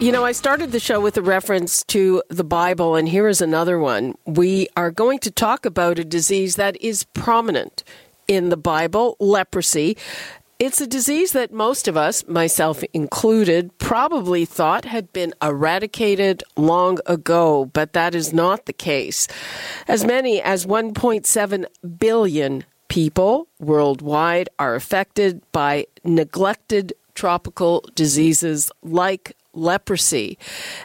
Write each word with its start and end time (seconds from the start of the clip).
You 0.00 0.12
know, 0.12 0.24
I 0.24 0.32
started 0.32 0.72
the 0.72 0.80
show 0.80 0.98
with 0.98 1.18
a 1.18 1.22
reference 1.22 1.84
to 1.88 2.22
the 2.30 2.42
Bible, 2.42 2.94
and 2.94 3.06
here 3.06 3.28
is 3.28 3.42
another 3.42 3.78
one. 3.78 4.14
We 4.24 4.66
are 4.74 4.90
going 4.90 5.18
to 5.18 5.30
talk 5.30 5.66
about 5.66 5.98
a 5.98 6.06
disease 6.06 6.56
that 6.56 6.80
is 6.80 7.04
prominent 7.12 7.84
in 8.26 8.48
the 8.48 8.56
Bible 8.56 9.18
leprosy. 9.20 9.98
It's 10.58 10.80
a 10.80 10.86
disease 10.86 11.32
that 11.32 11.52
most 11.52 11.86
of 11.86 11.98
us, 11.98 12.26
myself 12.26 12.82
included, 12.94 13.76
probably 13.76 14.46
thought 14.46 14.86
had 14.86 15.12
been 15.12 15.34
eradicated 15.42 16.44
long 16.56 16.98
ago, 17.04 17.66
but 17.66 17.92
that 17.92 18.14
is 18.14 18.32
not 18.32 18.64
the 18.64 18.72
case. 18.72 19.28
As 19.86 20.02
many 20.02 20.40
as 20.40 20.64
1.7 20.64 21.66
billion 21.98 22.64
people 22.88 23.48
worldwide 23.58 24.48
are 24.58 24.74
affected 24.74 25.42
by 25.52 25.84
neglected 26.04 26.94
tropical 27.14 27.84
diseases 27.94 28.72
like 28.82 29.36
leprosy. 29.52 30.38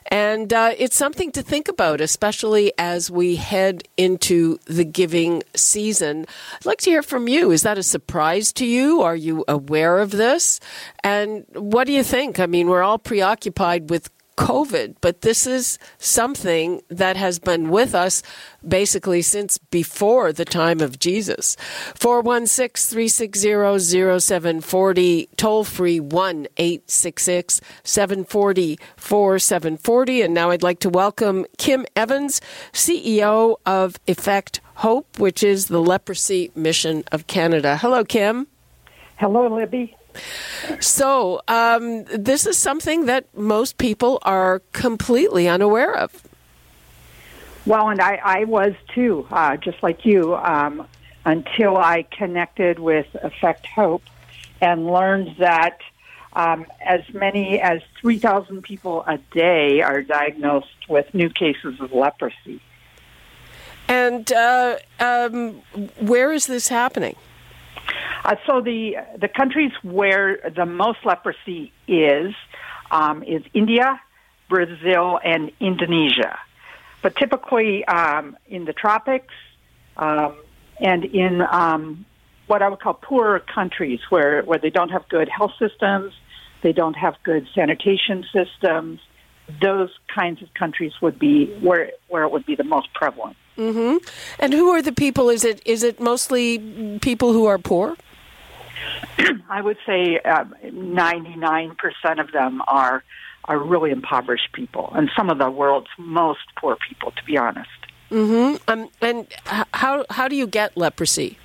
And 0.07 0.51
uh, 0.53 0.73
it's 0.77 0.95
something 0.95 1.31
to 1.33 1.41
think 1.41 1.67
about, 1.67 2.01
especially 2.01 2.73
as 2.77 3.11
we 3.11 3.35
head 3.35 3.83
into 3.97 4.59
the 4.65 4.85
giving 4.85 5.43
season. 5.55 6.25
I'd 6.55 6.65
like 6.65 6.79
to 6.81 6.89
hear 6.89 7.03
from 7.03 7.27
you. 7.27 7.51
Is 7.51 7.63
that 7.63 7.77
a 7.77 7.83
surprise 7.83 8.51
to 8.53 8.65
you? 8.65 9.01
Are 9.01 9.15
you 9.15 9.43
aware 9.47 9.99
of 9.99 10.11
this? 10.11 10.59
And 11.03 11.45
what 11.53 11.85
do 11.85 11.93
you 11.93 12.03
think? 12.03 12.39
I 12.39 12.45
mean, 12.45 12.67
we're 12.67 12.83
all 12.83 12.99
preoccupied 12.99 13.89
with 13.89 14.09
COVID, 14.37 14.95
but 15.01 15.21
this 15.21 15.47
is 15.47 15.79
something 15.97 16.81
that 16.89 17.15
has 17.17 17.39
been 17.39 17.69
with 17.69 17.95
us 17.95 18.21
basically 18.67 19.21
since 19.21 19.57
before 19.57 20.33
the 20.33 20.45
time 20.45 20.81
of 20.81 20.99
Jesus. 20.99 21.55
416 21.95 22.91
360 22.91 24.19
0740, 24.19 25.29
toll 25.37 25.63
free 25.63 25.99
1 25.99 26.47
866 26.57 27.61
740 27.83 28.79
4740. 28.97 30.21
And 30.21 30.33
now 30.33 30.49
I'd 30.49 30.63
like 30.63 30.79
to 30.79 30.89
welcome 30.89 31.45
Kim 31.57 31.85
Evans, 31.95 32.41
CEO 32.73 33.55
of 33.65 33.95
Effect 34.07 34.59
Hope, 34.75 35.19
which 35.19 35.43
is 35.43 35.67
the 35.67 35.81
leprosy 35.81 36.51
mission 36.55 37.03
of 37.11 37.27
Canada. 37.27 37.77
Hello, 37.77 38.03
Kim. 38.03 38.47
Hello, 39.17 39.47
Libby. 39.47 39.94
So, 40.79 41.41
um, 41.47 42.05
this 42.05 42.45
is 42.45 42.57
something 42.57 43.05
that 43.05 43.25
most 43.35 43.77
people 43.77 44.19
are 44.23 44.61
completely 44.71 45.47
unaware 45.47 45.95
of. 45.95 46.23
Well, 47.65 47.89
and 47.89 47.99
I, 47.99 48.19
I 48.23 48.43
was 48.43 48.73
too, 48.93 49.27
uh, 49.31 49.57
just 49.57 49.81
like 49.81 50.05
you, 50.05 50.35
um, 50.35 50.87
until 51.25 51.77
I 51.77 52.03
connected 52.03 52.77
with 52.77 53.07
Effect 53.15 53.65
Hope 53.65 54.03
and 54.61 54.85
learned 54.85 55.37
that 55.39 55.79
um, 56.33 56.65
as 56.81 57.01
many 57.13 57.59
as 57.59 57.81
3,000 58.01 58.61
people 58.61 59.03
a 59.07 59.17
day 59.31 59.81
are 59.81 60.01
diagnosed 60.01 60.89
with 60.89 61.11
new 61.13 61.29
cases 61.29 61.79
of 61.79 61.93
leprosy. 61.93 62.61
And 63.87 64.31
uh, 64.31 64.77
um, 64.99 65.61
where 65.99 66.31
is 66.31 66.47
this 66.47 66.67
happening? 66.67 67.15
Uh, 68.23 68.35
so 68.45 68.61
the 68.61 68.97
the 69.19 69.27
countries 69.27 69.71
where 69.83 70.39
the 70.55 70.65
most 70.65 70.99
leprosy 71.05 71.71
is 71.87 72.33
um, 72.91 73.23
is 73.23 73.43
India, 73.53 74.01
Brazil, 74.49 75.19
and 75.23 75.51
Indonesia. 75.59 76.37
But 77.01 77.15
typically 77.15 77.85
um, 77.85 78.37
in 78.47 78.65
the 78.65 78.73
tropics 78.73 79.33
um, 79.97 80.35
and 80.79 81.05
in 81.05 81.41
um, 81.41 82.05
what 82.47 82.61
I 82.61 82.69
would 82.69 82.79
call 82.79 82.93
poorer 82.95 83.39
countries 83.39 83.99
where, 84.09 84.43
where 84.43 84.59
they 84.59 84.69
don't 84.69 84.89
have 84.89 85.07
good 85.09 85.29
health 85.29 85.53
systems, 85.59 86.13
they 86.61 86.73
don't 86.73 86.95
have 86.95 87.15
good 87.23 87.47
sanitation 87.53 88.25
systems, 88.33 88.99
those 89.61 89.89
kinds 90.13 90.41
of 90.41 90.53
countries 90.53 90.93
would 91.01 91.19
be 91.19 91.53
where, 91.59 91.91
where 92.07 92.23
it 92.23 92.31
would 92.31 92.45
be 92.45 92.55
the 92.55 92.63
most 92.63 92.93
prevalent. 92.93 93.37
Mm-hmm. 93.57 93.97
And 94.39 94.53
who 94.53 94.69
are 94.69 94.81
the 94.81 94.91
people? 94.91 95.29
Is 95.29 95.45
it 95.45 95.61
is 95.65 95.83
it 95.83 95.99
mostly 95.99 96.99
people 97.01 97.31
who 97.33 97.45
are 97.45 97.57
poor? 97.57 97.95
I 99.49 99.61
would 99.61 99.77
say 99.85 100.19
ninety 100.71 101.35
nine 101.35 101.75
percent 101.75 102.19
of 102.19 102.31
them 102.31 102.61
are 102.67 103.03
are 103.45 103.59
really 103.59 103.91
impoverished 103.91 104.51
people, 104.53 104.91
and 104.93 105.09
some 105.15 105.29
of 105.29 105.37
the 105.37 105.49
world's 105.49 105.87
most 105.97 106.41
poor 106.57 106.77
people, 106.87 107.11
to 107.11 107.23
be 107.23 107.37
honest. 107.37 107.69
Mm-hmm. 108.11 108.57
Um, 108.67 108.89
and 109.01 109.27
how 109.73 110.05
how 110.09 110.27
do 110.27 110.35
you 110.35 110.47
get 110.47 110.75
leprosy? 110.75 111.37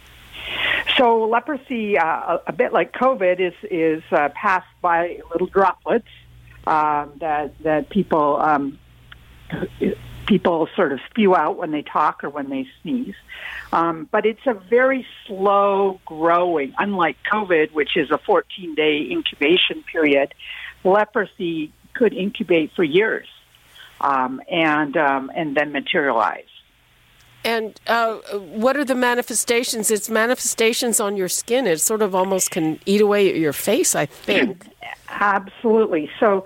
So 0.97 1.25
leprosy, 1.25 1.97
uh, 1.97 2.39
a, 2.47 2.53
bit 2.53 2.73
like 2.73 2.93
COVID, 2.93 3.41
is 3.41 3.55
is 3.71 4.03
uh, 4.11 4.29
passed 4.35 4.67
by 4.83 5.21
little 5.33 5.47
droplets 5.47 6.09
um, 6.67 7.13
that 7.21 7.53
that 7.63 7.89
people 7.91 8.37
um, 8.41 8.79
people 10.27 10.69
sort 10.77 10.93
of 10.93 11.01
spew 11.11 11.35
out 11.35 11.57
when 11.57 11.71
they 11.71 11.83
talk 11.83 12.23
or 12.25 12.31
when 12.31 12.49
they 12.51 12.67
sneeze. 12.83 13.15
Um, 13.73 14.09
but 14.11 14.27
it's 14.27 14.47
a 14.47 14.55
very 14.55 15.07
slow 15.27 16.01
growing, 16.05 16.75
unlike 16.79 17.17
COVID, 17.33 17.73
which 17.73 17.97
is 17.97 18.11
a 18.11 18.19
14 18.19 18.75
day 18.75 19.09
incubation 19.11 19.83
period. 19.83 20.35
Leprosy 20.85 21.73
could 21.95 22.13
incubate 22.13 22.73
for 22.75 22.85
years 22.85 23.27
um, 24.01 24.41
and 24.51 24.97
um, 24.97 25.31
and 25.35 25.57
then 25.57 25.73
materialize. 25.73 26.45
And 27.43 27.81
uh, 27.87 28.17
what 28.35 28.77
are 28.77 28.85
the 28.85 28.95
manifestations? 28.95 29.91
It's 29.91 30.11
manifestations 30.11 31.01
on 31.01 31.17
your 31.17 31.29
skin. 31.29 31.67
It 31.67 31.81
sort 31.81 32.03
of 32.03 32.15
almost 32.15 32.51
can 32.51 32.79
eat 32.85 33.01
away 33.01 33.31
at 33.31 33.37
your 33.37 33.55
face. 33.55 33.95
I 33.95 34.07
think. 34.07 34.67
Absolutely. 35.09 36.11
So 36.21 36.45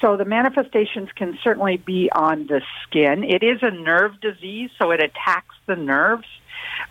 so 0.00 0.16
the 0.16 0.24
manifestations 0.24 1.08
can 1.14 1.38
certainly 1.42 1.76
be 1.76 2.10
on 2.12 2.46
the 2.46 2.60
skin. 2.82 3.24
It 3.24 3.42
is 3.42 3.58
a 3.62 3.70
nerve 3.70 4.20
disease, 4.20 4.70
so 4.78 4.90
it 4.90 5.00
attacks 5.02 5.54
the 5.66 5.76
nerves. 5.76 6.26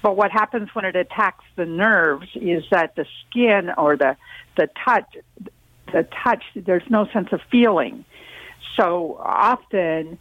But 0.02 0.16
what 0.16 0.32
happens 0.32 0.70
when 0.74 0.86
it 0.86 0.96
attacks 0.96 1.44
the 1.56 1.66
nerves 1.66 2.28
is 2.36 2.64
that 2.72 2.96
the 2.96 3.06
skin 3.22 3.72
or 3.78 3.98
the 3.98 4.16
the 4.58 4.70
touch 4.84 5.16
the 5.92 6.08
touch 6.24 6.44
there's 6.56 6.90
no 6.90 7.08
sense 7.12 7.30
of 7.32 7.42
feeling. 7.52 8.06
So 8.76 9.18
often 9.20 10.18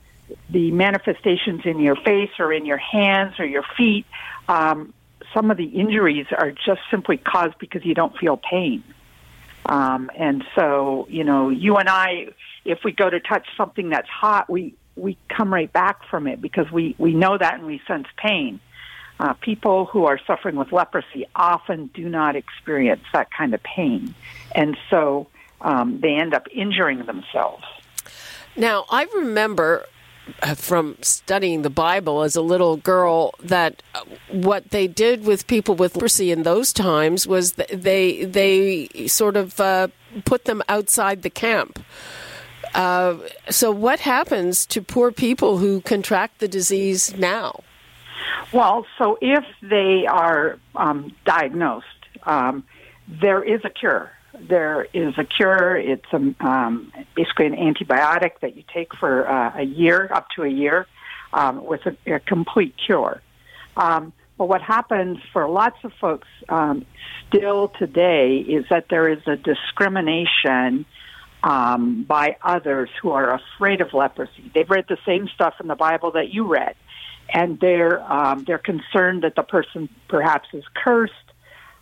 the 0.51 0.71
manifestations 0.71 1.63
in 1.65 1.81
your 1.81 1.97
face 1.97 2.31
or 2.39 2.53
in 2.53 2.67
your 2.67 2.79
hands 2.79 3.35
or 3.39 3.47
your 3.47 3.65
feet, 3.77 4.07
um, 4.49 4.95
some 5.33 5.51
of 5.51 5.57
the 5.57 5.65
injuries 5.65 6.27
are 6.37 6.51
just 6.51 6.81
simply 6.91 7.17
caused 7.17 7.59
because 7.59 7.85
you 7.85 7.95
don't 7.95 8.17
feel 8.17 8.37
pain. 8.37 8.83
Um, 9.67 10.11
and 10.17 10.45
so, 10.55 11.07
you 11.11 11.25
know, 11.25 11.49
you 11.49 11.77
and 11.77 11.89
I, 11.89 12.29
if 12.65 12.81
we 12.85 12.93
go 12.93 13.09
to 13.09 13.21
touch 13.21 13.47
something 13.57 13.91
that's 13.91 14.09
hot, 14.09 14.49
we, 14.49 14.75
we 14.97 15.19
come 15.29 15.53
right 15.53 15.73
back 15.73 16.09
from 16.09 16.27
it 16.27 16.41
because 16.41 16.71
we, 16.71 16.95
we 16.99 17.13
know 17.13 17.37
that 17.37 17.55
and 17.55 17.67
we 17.67 17.81
sense 17.87 18.07
pain. 18.17 18.61
Uh, 19.21 19.33
people 19.35 19.87
who 19.87 20.07
are 20.07 20.19
suffering 20.27 20.57
with 20.57 20.73
leprosy 20.73 21.27
often 21.37 21.87
do 21.95 22.09
not 22.09 22.35
experience 22.35 23.05
that 23.13 23.31
kind 23.31 23.55
of 23.55 23.63
pain. 23.63 24.15
And 24.53 24.77
so 24.91 25.29
um, 25.61 26.01
they 26.01 26.15
end 26.15 26.35
up 26.35 26.47
injuring 26.53 27.07
themselves. 27.07 27.65
Now, 28.57 28.85
I 28.91 29.05
remember 29.15 29.87
uh, 30.43 30.55
from 30.55 30.97
studying 31.03 31.63
the 31.63 31.71
Bible 31.71 32.23
as 32.23 32.35
a 32.35 32.41
little 32.41 32.77
girl 32.77 33.35
that 33.41 33.83
what 34.31 34.71
they 34.71 34.87
did 34.87 35.25
with 35.25 35.47
people 35.47 35.75
with 35.75 35.97
leprosy 35.97 36.31
in 36.31 36.45
those 36.45 36.73
times 36.73 37.27
was 37.27 37.53
they 37.53 38.25
they 38.25 38.89
sort 39.07 39.37
of 39.37 39.61
uh, 39.61 39.89
put 40.25 40.45
them 40.47 40.63
outside 40.69 41.23
the 41.23 41.31
camp. 41.31 41.85
Uh, 42.75 43.19
so, 43.51 43.71
what 43.71 44.01
happens 44.01 44.67
to 44.67 44.83
poor 44.83 45.13
people 45.13 45.59
who 45.59 45.81
contract 45.83 46.41
the 46.41 46.49
disease 46.49 47.17
now? 47.17 47.61
Well, 48.53 48.87
so 48.99 49.19
if 49.21 49.45
they 49.63 50.07
are 50.07 50.59
um, 50.75 51.15
diagnosed, 51.25 51.87
um, 52.25 52.65
there 53.09 53.43
is 53.43 53.61
a 53.65 53.71
cure 53.71 54.11
there 54.41 54.87
is 54.93 55.15
a 55.19 55.25
cure. 55.25 55.77
It's 55.77 56.07
a, 56.13 56.47
um, 56.47 56.93
basically 57.15 57.47
an 57.47 57.55
antibiotic 57.55 58.41
that 58.41 58.57
you 58.57 58.65
take 58.73 58.95
for 58.95 59.29
uh, 59.29 59.53
a 59.57 59.63
year, 59.63 60.11
up 60.13 60.29
to 60.37 60.43
a 60.43 60.49
year, 60.49 60.87
um, 61.33 61.65
with 61.65 61.81
a, 61.87 62.15
a, 62.15 62.21
complete 62.21 62.75
cure. 62.85 63.21
Um, 63.77 64.13
but 64.37 64.47
what 64.47 64.63
happens 64.63 65.19
for 65.33 65.49
lots 65.49 65.77
of 65.85 65.93
folks 66.01 66.29
um, 66.49 66.85
still 67.29 67.69
today 67.79 68.39
is 68.39 68.65
that 68.71 68.87
there 68.91 69.09
is 69.09 69.21
a 69.27 69.37
discrimination 69.37 70.87
um, 71.45 72.05
by 72.05 72.37
others 72.43 72.89
who 73.01 73.11
are 73.11 73.35
afraid 73.35 73.81
of 73.81 73.93
leprosy. 73.93 74.51
They've 74.55 74.69
read 74.69 74.87
the 74.89 74.97
same 75.07 75.29
stuff 75.29 75.55
in 75.61 75.69
the 75.69 75.77
Bible 75.77 76.11
that 76.13 76.31
you 76.31 76.47
read, 76.47 76.75
and 77.33 77.61
they're 77.61 78.01
um, 78.11 78.45
they're 78.45 78.59
concerned 78.59 79.23
that 79.23 79.37
the 79.37 79.43
person 79.43 79.89
perhaps 80.09 80.49
is 80.53 80.65
cursed. 80.75 81.13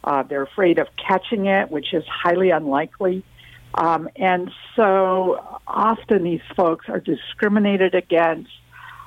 Uh, 0.04 0.24
they're 0.24 0.42
afraid 0.42 0.80
of 0.80 0.88
catching 0.96 1.46
it, 1.46 1.70
which 1.70 1.94
is 1.94 2.04
highly 2.06 2.50
unlikely. 2.50 3.24
Um, 3.74 4.08
and 4.16 4.50
so 4.74 5.60
often 5.66 6.24
these 6.24 6.42
folks 6.56 6.88
are 6.88 7.00
discriminated 7.00 7.94
against. 7.94 8.50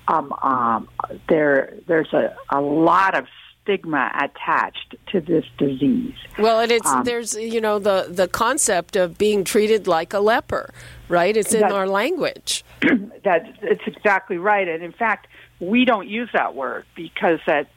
Um, 0.08 0.34
um, 0.42 0.88
there, 1.28 1.74
there's 1.88 2.14
a, 2.14 2.36
a 2.50 2.62
lot 2.62 3.18
of 3.18 3.26
stigma 3.66 4.12
attached 4.16 4.96
to 5.08 5.20
this 5.20 5.44
disease. 5.58 6.14
Well, 6.38 6.60
and 6.60 6.72
it's 6.72 6.90
um, 6.90 7.04
there's 7.04 7.36
you 7.36 7.60
know 7.60 7.80
the 7.80 8.08
the 8.10 8.28
concept 8.28 8.96
of 8.96 9.18
being 9.18 9.44
treated 9.44 9.88
like 9.88 10.14
a 10.14 10.20
leper, 10.20 10.74
right? 11.10 11.36
It's 11.36 11.54
in 11.54 11.62
that, 11.62 11.72
our 11.72 11.88
language. 11.88 12.64
that 12.82 13.58
it's 13.62 13.84
exactly 13.88 14.38
right, 14.38 14.68
and 14.68 14.84
in 14.84 14.94
fact, 14.94 15.28
we 15.60 15.84
don't 15.84 16.08
use 16.08 16.30
that 16.34 16.56
word 16.56 16.86
because 16.96 17.40
that 17.48 17.68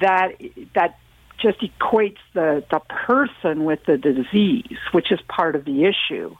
that 0.00 0.32
that 0.74 0.98
just 1.38 1.60
equates 1.60 2.18
the 2.34 2.64
the 2.70 2.80
person 2.80 3.64
with 3.64 3.84
the 3.86 3.96
disease, 3.96 4.78
which 4.92 5.12
is 5.12 5.20
part 5.28 5.54
of 5.54 5.64
the 5.64 5.84
issue. 5.84 6.36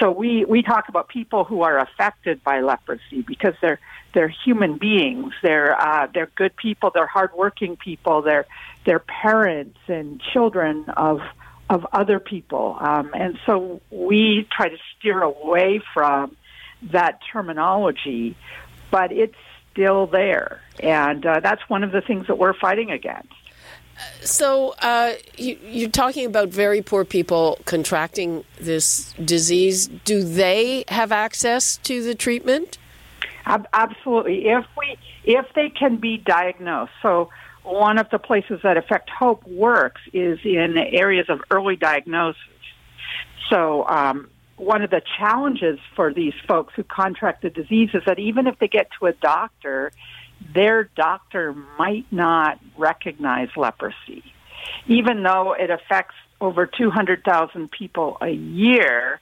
So 0.00 0.10
we 0.10 0.44
we 0.44 0.62
talk 0.62 0.88
about 0.88 1.08
people 1.08 1.44
who 1.44 1.62
are 1.62 1.78
affected 1.78 2.42
by 2.42 2.60
leprosy 2.60 3.22
because 3.22 3.54
they're 3.60 3.80
they're 4.12 4.28
human 4.28 4.78
beings. 4.78 5.32
They're 5.42 5.78
uh, 5.80 6.08
they're 6.12 6.30
good 6.34 6.56
people. 6.56 6.90
They're 6.94 7.06
hardworking 7.06 7.76
people. 7.76 8.22
They're 8.22 8.46
they're 8.84 9.00
parents 9.00 9.78
and 9.88 10.20
children 10.32 10.84
of 10.96 11.20
of 11.70 11.86
other 11.92 12.20
people. 12.20 12.76
Um, 12.78 13.10
and 13.14 13.38
so 13.46 13.80
we 13.90 14.46
try 14.50 14.68
to 14.68 14.76
steer 14.98 15.22
away 15.22 15.80
from 15.92 16.36
that 16.82 17.20
terminology, 17.32 18.36
but 18.90 19.12
it's 19.12 19.34
still 19.72 20.06
there, 20.06 20.60
and 20.80 21.24
uh, 21.24 21.40
that's 21.40 21.62
one 21.68 21.82
of 21.82 21.92
the 21.92 22.00
things 22.00 22.26
that 22.28 22.38
we're 22.38 22.54
fighting 22.54 22.90
against. 22.90 23.32
So 24.20 24.74
uh, 24.80 25.14
you, 25.36 25.86
are 25.86 25.90
talking 25.90 26.26
about 26.26 26.48
very 26.48 26.82
poor 26.82 27.04
people 27.04 27.58
contracting 27.64 28.44
this 28.58 29.12
disease. 29.24 29.88
Do 29.88 30.22
they 30.22 30.84
have 30.88 31.12
access 31.12 31.76
to 31.78 32.02
the 32.02 32.14
treatment? 32.14 32.78
Absolutely. 33.46 34.46
If 34.48 34.64
we 34.76 34.96
if 35.24 35.46
they 35.54 35.68
can 35.68 35.96
be 35.96 36.18
diagnosed, 36.18 36.92
so 37.02 37.30
one 37.62 37.98
of 37.98 38.08
the 38.10 38.18
places 38.18 38.60
that 38.62 38.76
Effect 38.76 39.10
Hope 39.10 39.46
works 39.46 40.00
is 40.12 40.38
in 40.44 40.76
areas 40.76 41.26
of 41.28 41.40
early 41.50 41.76
diagnosis. 41.76 42.40
So 43.50 43.86
um, 43.88 44.30
one 44.56 44.82
of 44.82 44.90
the 44.90 45.02
challenges 45.18 45.78
for 45.96 46.12
these 46.12 46.34
folks 46.46 46.74
who 46.76 46.84
contract 46.84 47.42
the 47.42 47.50
disease 47.50 47.90
is 47.94 48.02
that 48.06 48.18
even 48.18 48.46
if 48.46 48.58
they 48.58 48.68
get 48.68 48.88
to 48.98 49.06
a 49.06 49.12
doctor, 49.12 49.92
their 50.52 50.84
doctor 50.96 51.54
might 51.78 52.06
not 52.10 52.58
recognize 52.76 53.48
leprosy, 53.56 54.24
even 54.86 55.22
though 55.22 55.54
it 55.58 55.70
affects 55.70 56.14
over 56.40 56.66
200,000 56.66 57.70
people 57.70 58.16
a 58.20 58.30
year. 58.30 59.20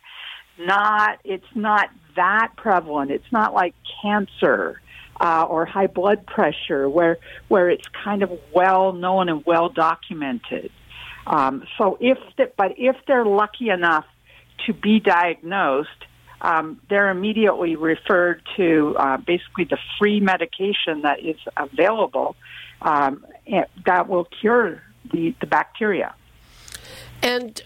Not 0.59 1.19
it's 1.25 1.47
not 1.55 1.89
that 2.17 2.53
prevalent. 2.57 3.11
It's 3.11 3.33
not 3.33 3.55
like 3.55 3.75
cancer 4.03 4.81
uh, 5.21 5.47
or 5.49 5.65
high 5.65 5.87
blood 5.87 6.27
pressure, 6.27 6.89
where 6.89 7.19
where 7.49 7.71
it's 7.71 7.87
kind 8.05 8.23
of 8.23 8.31
well 8.55 8.93
known 8.93 9.29
and 9.29 9.45
well 9.47 9.69
documented. 9.69 10.71
Um, 11.27 11.65
so 11.79 11.97
if 12.01 12.19
the, 12.37 12.51
but 12.57 12.75
if 12.77 12.97
they're 13.07 13.25
lucky 13.25 13.71
enough 13.71 14.05
to 14.67 14.73
be 14.73 15.01
diagnosed, 15.01 15.89
um, 16.43 16.81
they're 16.91 17.09
immediately 17.09 17.77
referred 17.77 18.43
to 18.57 18.97
uh, 18.99 19.17
basically 19.17 19.65
the 19.65 19.79
free 19.99 20.21
medication 20.21 21.03
that 21.03 21.21
is 21.21 21.37
available 21.57 22.37
um, 22.83 23.25
that 23.87 24.09
will 24.09 24.25
cure 24.25 24.83
the, 25.13 25.35
the 25.41 25.47
bacteria. 25.47 26.15
And 27.23 27.63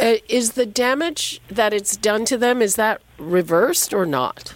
uh, 0.00 0.14
is 0.28 0.52
the 0.52 0.66
damage 0.66 1.40
that 1.48 1.72
it's 1.72 1.96
done 1.96 2.24
to 2.26 2.36
them 2.36 2.60
is 2.60 2.74
that 2.76 3.00
reversed 3.18 3.94
or 3.94 4.04
not? 4.04 4.54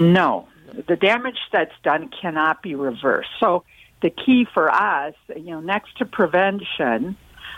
No, 0.00 0.48
the 0.88 0.96
damage 0.96 1.38
that's 1.52 1.74
done 1.82 2.08
cannot 2.08 2.62
be 2.62 2.74
reversed. 2.74 3.30
So 3.38 3.64
the 4.00 4.10
key 4.10 4.46
for 4.52 4.70
us, 4.70 5.14
you 5.34 5.50
know, 5.50 5.60
next 5.60 5.98
to 5.98 6.06
prevention, 6.06 7.16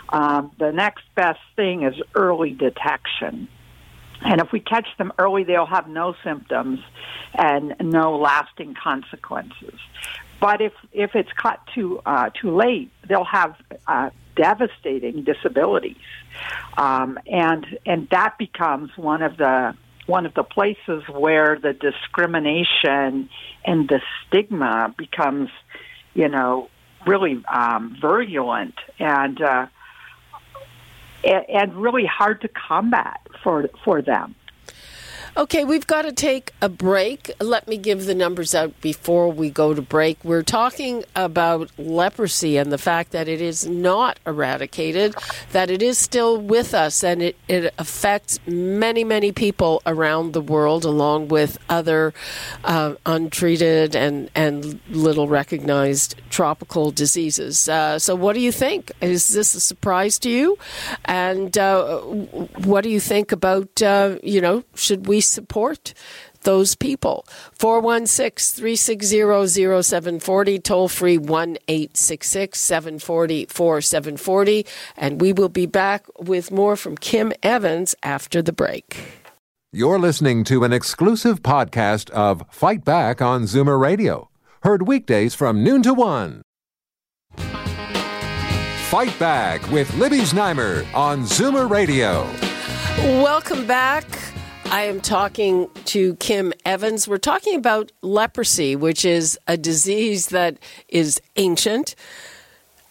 um, 0.09 0.51
the 0.57 0.71
next 0.71 1.03
best 1.15 1.39
thing 1.55 1.83
is 1.83 1.95
early 2.15 2.51
detection. 2.51 3.47
And 4.21 4.41
if 4.41 4.51
we 4.51 4.59
catch 4.59 4.87
them 4.97 5.13
early, 5.17 5.43
they'll 5.43 5.65
have 5.65 5.87
no 5.87 6.13
symptoms 6.23 6.79
and 7.33 7.75
no 7.79 8.17
lasting 8.17 8.75
consequences. 8.81 9.79
But 10.39 10.61
if 10.61 10.73
if 10.93 11.15
it's 11.15 11.31
caught 11.33 11.59
too 11.73 12.01
uh, 12.05 12.29
too 12.29 12.55
late, 12.55 12.91
they'll 13.07 13.25
have 13.25 13.55
uh, 13.87 14.09
devastating 14.35 15.23
disabilities, 15.23 15.97
um, 16.77 17.19
and 17.27 17.65
and 17.85 18.07
that 18.11 18.37
becomes 18.37 18.89
one 18.95 19.21
of 19.21 19.37
the 19.37 19.75
one 20.05 20.25
of 20.25 20.33
the 20.33 20.43
places 20.43 21.03
where 21.09 21.59
the 21.61 21.73
discrimination 21.73 23.29
and 23.65 23.89
the 23.89 24.01
stigma 24.25 24.93
becomes, 24.97 25.49
you 26.13 26.27
know, 26.27 26.69
really 27.05 27.43
um, 27.53 27.97
virulent 28.01 28.75
and. 28.99 29.41
Uh, 29.41 29.67
and 31.23 31.75
really 31.75 32.05
hard 32.05 32.41
to 32.41 32.47
combat 32.47 33.19
for 33.43 33.69
for 33.83 34.01
them. 34.01 34.35
Okay, 35.39 35.63
we've 35.63 35.87
got 35.87 36.01
to 36.01 36.11
take 36.11 36.51
a 36.61 36.67
break. 36.67 37.31
Let 37.39 37.65
me 37.65 37.77
give 37.77 38.07
the 38.07 38.13
numbers 38.13 38.53
out 38.53 38.81
before 38.81 39.31
we 39.31 39.49
go 39.49 39.73
to 39.73 39.81
break. 39.81 40.21
We're 40.21 40.43
talking 40.43 41.05
about 41.15 41.71
leprosy 41.77 42.57
and 42.57 42.73
the 42.73 42.77
fact 42.77 43.11
that 43.11 43.29
it 43.29 43.39
is 43.39 43.65
not 43.65 44.19
eradicated, 44.27 45.15
that 45.53 45.69
it 45.69 45.81
is 45.81 45.97
still 45.97 46.41
with 46.41 46.73
us, 46.73 47.05
and 47.05 47.21
it, 47.21 47.37
it 47.47 47.73
affects 47.77 48.41
many, 48.47 49.05
many 49.05 49.31
people 49.31 49.81
around 49.85 50.33
the 50.33 50.41
world, 50.41 50.83
along 50.83 51.29
with 51.29 51.57
other 51.69 52.13
uh, 52.65 52.95
untreated 53.05 53.95
and, 53.95 54.29
and 54.35 54.81
little 54.89 55.29
recognized 55.29 56.15
tropical 56.29 56.91
diseases. 56.91 57.69
Uh, 57.69 57.97
so, 57.97 58.13
what 58.13 58.33
do 58.33 58.41
you 58.41 58.51
think? 58.51 58.91
Is 58.99 59.29
this 59.29 59.55
a 59.55 59.61
surprise 59.61 60.19
to 60.19 60.29
you? 60.29 60.57
And 61.05 61.57
uh, 61.57 62.01
what 62.01 62.81
do 62.81 62.89
you 62.89 62.99
think 62.99 63.31
about, 63.31 63.81
uh, 63.81 64.17
you 64.21 64.41
know, 64.41 64.65
should 64.75 65.07
we 65.07 65.21
support 65.29 65.93
those 66.41 66.75
people. 66.75 67.25
416 67.53 68.59
360 68.59 69.81
0740, 69.83 70.59
toll 70.59 70.87
free 70.87 71.17
1 71.17 71.57
866 71.67 72.59
740 72.59 73.45
4740. 73.45 74.65
And 74.97 75.21
we 75.21 75.33
will 75.33 75.49
be 75.49 75.65
back 75.65 76.05
with 76.19 76.51
more 76.51 76.75
from 76.75 76.97
Kim 76.97 77.33
Evans 77.43 77.95
after 78.03 78.41
the 78.41 78.53
break. 78.53 78.97
You're 79.71 79.99
listening 79.99 80.43
to 80.45 80.63
an 80.63 80.73
exclusive 80.73 81.43
podcast 81.43 82.09
of 82.09 82.43
Fight 82.49 82.83
Back 82.83 83.21
on 83.21 83.43
Zoomer 83.43 83.79
Radio, 83.79 84.29
heard 84.63 84.87
weekdays 84.87 85.35
from 85.35 85.63
noon 85.63 85.83
to 85.83 85.93
1. 85.93 86.41
Fight 88.89 89.19
Back 89.19 89.69
with 89.69 89.93
Libby 89.93 90.21
Znaimer 90.21 90.83
on 90.95 91.21
Zoomer 91.21 91.69
Radio. 91.69 92.27
Welcome 93.21 93.67
back. 93.67 94.05
I 94.71 94.83
am 94.83 95.01
talking 95.01 95.67
to 95.85 96.13
Kim 96.17 96.53
Evans. 96.63 97.07
We're 97.07 97.17
talking 97.17 97.55
about 97.55 97.91
leprosy, 98.03 98.75
which 98.75 99.03
is 99.03 99.37
a 99.47 99.57
disease 99.57 100.27
that 100.27 100.59
is 100.87 101.19
ancient, 101.37 101.95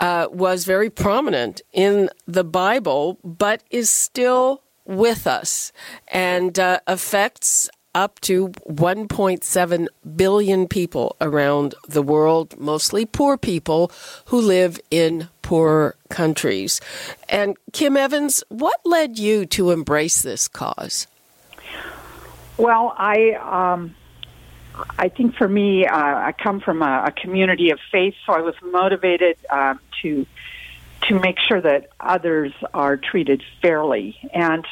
uh, 0.01 0.27
was 0.33 0.65
very 0.65 0.91
prominent 0.91 1.63
in 1.73 2.11
the 2.27 2.43
Bible, 2.43 3.21
but 3.23 3.63
is 3.71 3.91
still 3.91 4.65
with 4.87 5.29
us 5.29 5.73
and 6.09 6.59
uh, 6.59 6.81
affects 6.89 7.71
up 7.95 8.21
to 8.23 8.49
1.7 8.69 9.87
billion 10.17 10.67
people 10.67 11.17
around 11.21 11.77
the 11.89 12.03
world, 12.03 12.59
mostly 12.59 13.07
poor 13.07 13.37
people 13.37 13.93
who 14.27 14.41
live 14.41 14.81
in 14.91 15.29
poor 15.43 15.95
countries. 16.09 16.81
And 17.29 17.57
Kim 17.73 17.97
Evans, 17.97 18.43
what 18.49 18.81
led 18.85 19.17
you 19.17 19.47
to 19.47 19.71
embrace 19.71 20.23
this 20.23 20.49
cause? 20.49 21.07
Well, 22.59 22.93
I 22.97 23.35
um, 23.75 23.95
I 24.99 25.09
think 25.09 25.37
for 25.37 25.49
me, 25.49 25.87
uh, 25.87 25.97
I 25.97 26.33
come 26.33 26.61
from 26.61 26.83
a, 26.83 27.05
a 27.07 27.13
community 27.13 27.71
of 27.71 27.79
faith, 27.91 28.15
so 28.27 28.33
I 28.33 28.41
was 28.41 28.55
motivated 28.63 29.37
uh, 29.49 29.75
to 30.03 30.27
to 31.03 31.21
make 31.21 31.39
sure 31.39 31.61
that 31.61 31.91
others 32.01 32.53
are 32.75 32.97
treated 32.97 33.43
fairly. 33.63 34.19
And 34.35 34.67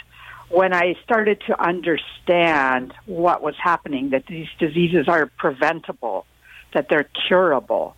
when 0.48 0.74
I 0.74 0.96
started 1.04 1.40
to 1.46 1.60
understand 1.60 2.92
what 3.06 3.40
was 3.42 3.54
happening, 3.56 4.10
that 4.10 4.26
these 4.26 4.48
diseases 4.58 5.06
are 5.06 5.26
preventable, 5.26 6.26
that 6.74 6.88
they're 6.88 7.08
curable, 7.28 7.94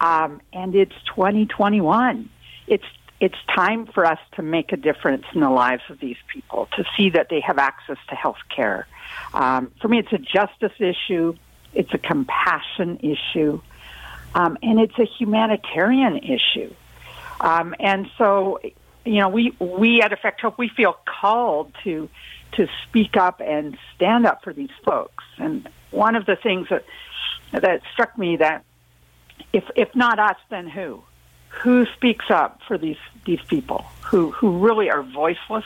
um, 0.00 0.40
and 0.54 0.74
it's 0.74 0.94
2021. 1.14 2.30
It's 2.66 2.84
it's 3.20 3.36
time 3.54 3.86
for 3.86 4.04
us 4.04 4.18
to 4.34 4.42
make 4.42 4.72
a 4.72 4.76
difference 4.76 5.24
in 5.34 5.40
the 5.40 5.50
lives 5.50 5.82
of 5.88 5.98
these 6.00 6.18
people, 6.28 6.68
to 6.76 6.84
see 6.96 7.10
that 7.10 7.28
they 7.30 7.40
have 7.40 7.58
access 7.58 7.96
to 8.08 8.14
health 8.14 8.38
care. 8.54 8.86
Um, 9.32 9.72
for 9.80 9.88
me, 9.88 9.98
it's 9.98 10.12
a 10.12 10.18
justice 10.18 10.78
issue, 10.78 11.34
it's 11.72 11.92
a 11.94 11.98
compassion 11.98 12.98
issue, 12.98 13.60
um, 14.34 14.58
and 14.62 14.78
it's 14.78 14.98
a 14.98 15.06
humanitarian 15.06 16.18
issue. 16.18 16.72
Um, 17.40 17.74
and 17.80 18.10
so, 18.18 18.60
you 19.04 19.18
know, 19.20 19.28
we 19.28 19.54
we 19.58 20.02
at 20.02 20.12
Effect 20.12 20.40
Hope 20.40 20.58
we 20.58 20.68
feel 20.68 20.96
called 21.20 21.72
to 21.84 22.08
to 22.52 22.66
speak 22.86 23.16
up 23.16 23.40
and 23.40 23.76
stand 23.94 24.26
up 24.26 24.42
for 24.42 24.52
these 24.52 24.70
folks. 24.84 25.24
And 25.38 25.68
one 25.90 26.16
of 26.16 26.26
the 26.26 26.36
things 26.36 26.68
that 26.70 26.84
that 27.52 27.82
struck 27.92 28.16
me 28.18 28.36
that 28.36 28.64
if 29.52 29.64
if 29.74 29.94
not 29.94 30.18
us, 30.18 30.36
then 30.50 30.68
who? 30.68 31.02
Who 31.62 31.86
speaks 31.96 32.26
up 32.30 32.60
for 32.66 32.78
these 32.78 32.98
these 33.24 33.40
people 33.48 33.84
who 34.02 34.30
who 34.30 34.58
really 34.58 34.90
are 34.90 35.02
voiceless, 35.02 35.64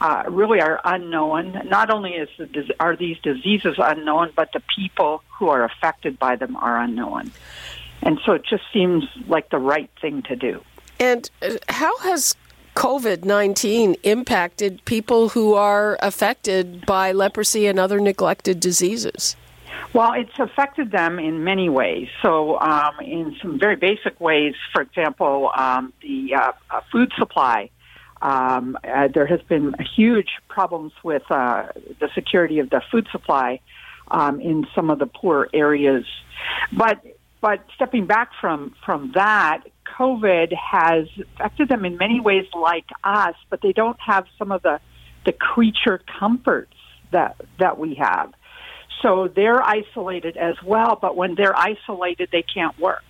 uh, 0.00 0.24
really 0.28 0.60
are 0.60 0.80
unknown? 0.84 1.62
Not 1.68 1.90
only 1.90 2.12
is 2.12 2.28
the, 2.38 2.74
are 2.80 2.96
these 2.96 3.18
diseases 3.22 3.76
unknown, 3.78 4.32
but 4.34 4.52
the 4.52 4.62
people 4.74 5.22
who 5.38 5.48
are 5.48 5.64
affected 5.64 6.18
by 6.18 6.36
them 6.36 6.56
are 6.56 6.78
unknown. 6.78 7.30
And 8.02 8.18
so 8.26 8.32
it 8.32 8.44
just 8.44 8.64
seems 8.72 9.04
like 9.28 9.50
the 9.50 9.58
right 9.58 9.90
thing 10.00 10.22
to 10.22 10.36
do. 10.36 10.60
And 10.98 11.30
uh, 11.40 11.56
how 11.68 11.96
has 11.98 12.34
COVID 12.74 13.24
19 13.24 13.96
impacted 14.02 14.84
people 14.84 15.30
who 15.30 15.54
are 15.54 15.98
affected 16.00 16.84
by 16.86 17.12
leprosy 17.12 17.66
and 17.66 17.78
other 17.78 18.00
neglected 18.00 18.60
diseases? 18.60 19.36
Well, 19.92 20.12
it's 20.14 20.38
affected 20.38 20.90
them 20.90 21.18
in 21.18 21.44
many 21.44 21.68
ways. 21.68 22.08
So, 22.22 22.58
um, 22.58 22.94
in 23.00 23.36
some 23.42 23.58
very 23.58 23.76
basic 23.76 24.20
ways, 24.20 24.54
for 24.72 24.82
example, 24.82 25.50
um, 25.54 25.92
the 26.02 26.34
uh, 26.34 26.52
uh, 26.70 26.80
food 26.90 27.12
supply. 27.18 27.70
Um, 28.22 28.78
uh, 28.84 29.08
there 29.08 29.26
has 29.26 29.40
been 29.42 29.74
huge 29.96 30.28
problems 30.48 30.92
with 31.02 31.24
uh, 31.28 31.66
the 31.98 32.08
security 32.14 32.60
of 32.60 32.70
the 32.70 32.80
food 32.90 33.08
supply 33.10 33.60
um, 34.12 34.40
in 34.40 34.66
some 34.74 34.90
of 34.90 35.00
the 35.00 35.06
poor 35.06 35.48
areas. 35.52 36.04
But 36.72 37.02
but 37.40 37.64
stepping 37.74 38.06
back 38.06 38.30
from 38.40 38.74
from 38.86 39.12
that, 39.14 39.64
COVID 39.98 40.52
has 40.52 41.08
affected 41.36 41.68
them 41.68 41.84
in 41.84 41.96
many 41.96 42.20
ways 42.20 42.46
like 42.54 42.86
us, 43.02 43.34
but 43.50 43.60
they 43.60 43.72
don't 43.72 43.98
have 44.00 44.26
some 44.38 44.52
of 44.52 44.62
the 44.62 44.80
the 45.24 45.32
creature 45.32 46.00
comforts 46.18 46.74
that 47.10 47.40
that 47.58 47.78
we 47.78 47.94
have. 47.96 48.32
So 49.02 49.28
they're 49.28 49.62
isolated 49.62 50.36
as 50.36 50.54
well, 50.64 50.96
but 51.00 51.16
when 51.16 51.34
they're 51.34 51.56
isolated, 51.56 52.28
they 52.30 52.42
can't 52.42 52.78
work. 52.78 53.02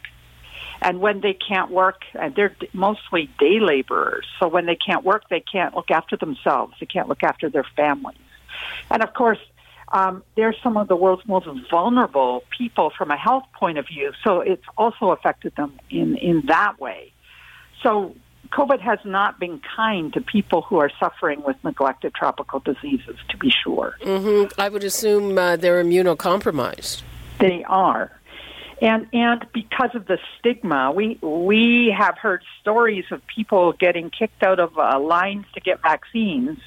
And 0.80 1.00
when 1.00 1.20
they 1.20 1.34
can't 1.34 1.70
work, 1.70 2.02
and 2.14 2.34
they're 2.34 2.56
mostly 2.72 3.30
day 3.38 3.60
laborers, 3.60 4.26
so 4.40 4.48
when 4.48 4.66
they 4.66 4.74
can't 4.74 5.04
work, 5.04 5.28
they 5.28 5.40
can't 5.40 5.74
look 5.74 5.90
after 5.90 6.16
themselves. 6.16 6.74
They 6.80 6.86
can't 6.86 7.08
look 7.08 7.22
after 7.22 7.48
their 7.48 7.66
families. 7.76 8.16
And 8.90 9.02
of 9.02 9.14
course, 9.14 9.38
um, 9.92 10.22
they're 10.36 10.54
some 10.62 10.76
of 10.76 10.88
the 10.88 10.96
world's 10.96 11.26
most 11.28 11.46
vulnerable 11.70 12.42
people 12.56 12.90
from 12.96 13.10
a 13.10 13.16
health 13.16 13.44
point 13.52 13.78
of 13.78 13.86
view. 13.86 14.12
So 14.24 14.40
it's 14.40 14.64
also 14.76 15.10
affected 15.10 15.54
them 15.56 15.78
in, 15.90 16.16
in 16.16 16.44
that 16.46 16.80
way. 16.80 17.12
So 17.82 18.16
COVID 18.52 18.80
has 18.80 18.98
not 19.04 19.40
been 19.40 19.60
kind 19.76 20.12
to 20.12 20.20
people 20.20 20.62
who 20.62 20.78
are 20.78 20.90
suffering 21.00 21.42
with 21.42 21.56
neglected 21.64 22.14
tropical 22.14 22.60
diseases, 22.60 23.16
to 23.30 23.36
be 23.38 23.50
sure. 23.50 23.94
Mm-hmm. 24.02 24.60
I 24.60 24.68
would 24.68 24.84
assume 24.84 25.38
uh, 25.38 25.56
they're 25.56 25.82
immunocompromised. 25.82 27.02
They 27.38 27.64
are. 27.64 28.12
And, 28.82 29.06
and 29.12 29.46
because 29.54 29.90
of 29.94 30.06
the 30.06 30.18
stigma, 30.38 30.92
we, 30.92 31.18
we 31.22 31.94
have 31.96 32.18
heard 32.18 32.42
stories 32.60 33.04
of 33.10 33.22
people 33.26 33.72
getting 33.72 34.10
kicked 34.10 34.42
out 34.42 34.60
of 34.60 34.76
uh, 34.76 34.98
lines 35.00 35.46
to 35.54 35.60
get 35.60 35.80
vaccines 35.82 36.58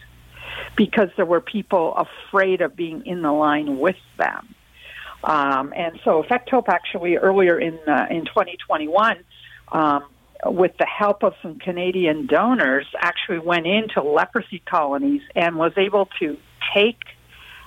because 0.76 1.10
there 1.18 1.26
were 1.26 1.42
people 1.42 1.94
afraid 1.96 2.62
of 2.62 2.76
being 2.76 3.06
in 3.06 3.22
the 3.22 3.32
line 3.32 3.80
with 3.80 3.98
them. 4.18 4.56
Um, 5.24 5.74
and 5.76 6.00
so 6.04 6.20
Effect 6.24 6.50
Hope 6.50 6.70
actually 6.70 7.18
earlier 7.18 7.60
in, 7.60 7.78
uh, 7.88 8.08
in 8.10 8.26
2021 8.26 9.18
um, 9.72 10.06
with 10.46 10.78
the 10.78 10.86
help 10.86 11.24
of 11.24 11.34
some 11.42 11.60
Canadian 11.60 12.28
donors, 12.28 12.86
actually 13.00 13.40
went 13.40 13.66
into 13.66 14.02
leprosy 14.02 14.62
colonies 14.66 15.22
and 15.36 15.56
was 15.56 15.74
able 15.78 16.08
to 16.20 16.38
take 16.74 17.00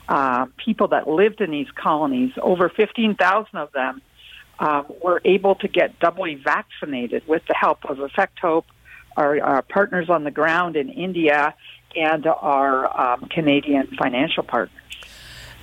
uh, 0.09 0.47
people 0.65 0.89
that 0.89 1.07
lived 1.07 1.41
in 1.41 1.51
these 1.51 1.71
colonies, 1.75 2.33
over 2.41 2.69
15,000 2.69 3.57
of 3.59 3.73
them, 3.73 4.01
uh, 4.59 4.83
were 5.03 5.21
able 5.25 5.55
to 5.57 5.69
get 5.69 5.99
doubly 6.01 6.35
vaccinated 6.35 7.27
with 7.29 7.43
the 7.47 7.55
help 7.55 7.85
of 7.85 8.01
Effect 8.01 8.39
Hope, 8.41 8.67
our, 9.17 9.41
our 9.43 9.63
partners 9.63 10.09
on 10.09 10.25
the 10.25 10.31
ground 10.31 10.77
in 10.77 10.89
India, 10.89 11.55
and 11.95 12.27
our 12.27 13.01
um, 13.01 13.29
Canadian 13.29 13.89
financial 13.99 14.43
partners. 14.43 14.75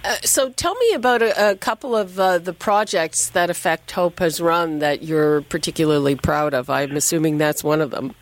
Uh, 0.05 0.17
so 0.23 0.49
tell 0.51 0.75
me 0.75 0.93
about 0.93 1.23
a, 1.23 1.51
a 1.51 1.55
couple 1.55 1.95
of 1.95 2.19
uh, 2.19 2.37
the 2.37 2.53
projects 2.53 3.29
that 3.29 3.49
Effect 3.49 3.89
Hope 3.91 4.19
has 4.19 4.39
run 4.39 4.77
that 4.79 5.01
you're 5.01 5.41
particularly 5.41 6.15
proud 6.15 6.53
of. 6.53 6.69
I'm 6.69 6.95
assuming 6.95 7.39
that's 7.39 7.63
one 7.63 7.81
of 7.81 7.89
them. 7.89 8.13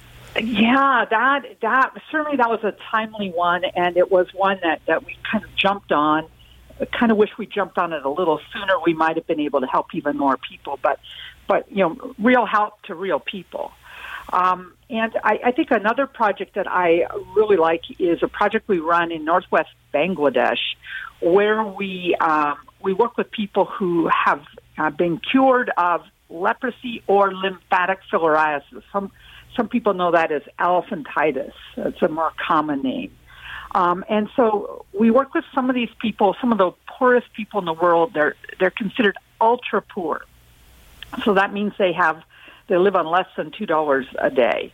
Yeah, 0.41 1.05
that 1.09 1.57
that 1.61 1.93
certainly 2.09 2.37
that 2.37 2.49
was 2.49 2.63
a 2.63 2.73
timely 2.89 3.31
one, 3.31 3.65
and 3.65 3.97
it 3.97 4.09
was 4.09 4.27
one 4.33 4.59
that 4.63 4.81
that 4.87 5.05
we 5.05 5.17
kind 5.29 5.43
of 5.43 5.53
jumped 5.55 5.91
on. 5.91 6.27
I 6.79 6.85
kind 6.85 7.11
of 7.11 7.17
wish 7.17 7.31
we 7.37 7.45
jumped 7.45 7.77
on 7.77 7.91
it 7.91 8.05
a 8.05 8.09
little 8.09 8.39
sooner. 8.53 8.73
We 8.83 8.93
might 8.93 9.17
have 9.17 9.27
been 9.27 9.41
able 9.41 9.59
to 9.59 9.67
help 9.67 9.93
even 9.93 10.17
more 10.17 10.37
people, 10.37 10.79
but 10.81 10.99
but 11.47 11.69
you 11.69 11.83
know, 11.83 12.15
real 12.17 12.45
help 12.45 12.81
to 12.83 12.95
real 12.95 13.19
people. 13.19 13.73
Um, 14.31 14.73
and 14.89 15.15
I, 15.23 15.39
I 15.45 15.51
think 15.51 15.69
another 15.71 16.07
project 16.07 16.55
that 16.55 16.67
I 16.67 17.07
really 17.35 17.57
like 17.57 17.81
is 17.99 18.23
a 18.23 18.27
project 18.27 18.67
we 18.67 18.79
run 18.79 19.11
in 19.11 19.25
northwest 19.25 19.69
Bangladesh, 19.93 20.59
where 21.23 21.63
we 21.63 22.15
um, 22.19 22.57
we 22.81 22.93
work 22.93 23.17
with 23.17 23.31
people 23.31 23.65
who 23.65 24.09
have 24.09 24.43
uh, 24.77 24.89
been 24.89 25.19
cured 25.19 25.71
of 25.77 26.03
leprosy 26.29 27.03
or 27.07 27.33
lymphatic 27.33 27.99
filariasis. 28.11 28.83
Some 28.91 29.11
some 29.55 29.67
people 29.67 29.93
know 29.93 30.11
that 30.11 30.31
as 30.31 30.41
elephantitis. 30.59 31.53
It's 31.77 32.01
a 32.01 32.09
more 32.09 32.31
common 32.37 32.81
name. 32.81 33.11
Um, 33.75 34.03
and 34.07 34.29
so 34.35 34.85
we 34.93 35.09
work 35.11 35.33
with 35.33 35.45
some 35.53 35.69
of 35.69 35.75
these 35.75 35.89
people, 35.99 36.35
some 36.39 36.51
of 36.51 36.57
the 36.57 36.71
poorest 36.87 37.31
people 37.33 37.59
in 37.59 37.65
the 37.65 37.73
world. 37.73 38.13
They're 38.13 38.35
they're 38.59 38.71
considered 38.71 39.17
ultra 39.39 39.81
poor. 39.81 40.25
So 41.23 41.35
that 41.35 41.53
means 41.53 41.73
they 41.77 41.93
have 41.93 42.23
they 42.67 42.77
live 42.77 42.95
on 42.95 43.07
less 43.07 43.27
than 43.35 43.51
two 43.51 43.65
dollars 43.65 44.05
a 44.17 44.29
day. 44.29 44.73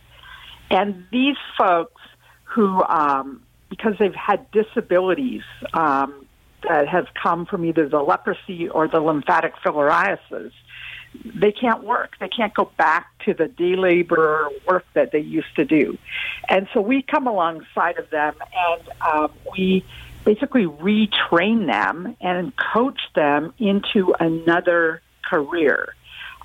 And 0.70 1.06
these 1.10 1.36
folks 1.58 2.00
who, 2.44 2.82
um, 2.84 3.42
because 3.68 3.94
they've 3.98 4.14
had 4.14 4.50
disabilities, 4.52 5.42
um, 5.74 6.26
that 6.68 6.88
has 6.88 7.06
come 7.20 7.46
from 7.46 7.64
either 7.64 7.88
the 7.88 8.00
leprosy 8.02 8.68
or 8.68 8.88
the 8.88 9.00
lymphatic 9.00 9.54
filariasis, 9.64 10.52
they 11.14 11.52
can't 11.52 11.82
work. 11.82 12.16
They 12.20 12.28
can't 12.28 12.54
go 12.54 12.70
back 12.76 13.08
to 13.24 13.34
the 13.34 13.48
day 13.48 13.74
labor 13.76 14.48
work 14.66 14.84
that 14.94 15.12
they 15.12 15.18
used 15.18 15.54
to 15.56 15.64
do. 15.64 15.98
And 16.48 16.68
so 16.72 16.80
we 16.80 17.02
come 17.02 17.26
alongside 17.26 17.98
of 17.98 18.10
them 18.10 18.34
and 18.56 18.88
um, 19.00 19.32
we 19.56 19.84
basically 20.24 20.66
retrain 20.66 21.66
them 21.66 22.16
and 22.20 22.52
coach 22.56 23.00
them 23.14 23.52
into 23.58 24.14
another 24.20 25.02
career. 25.28 25.94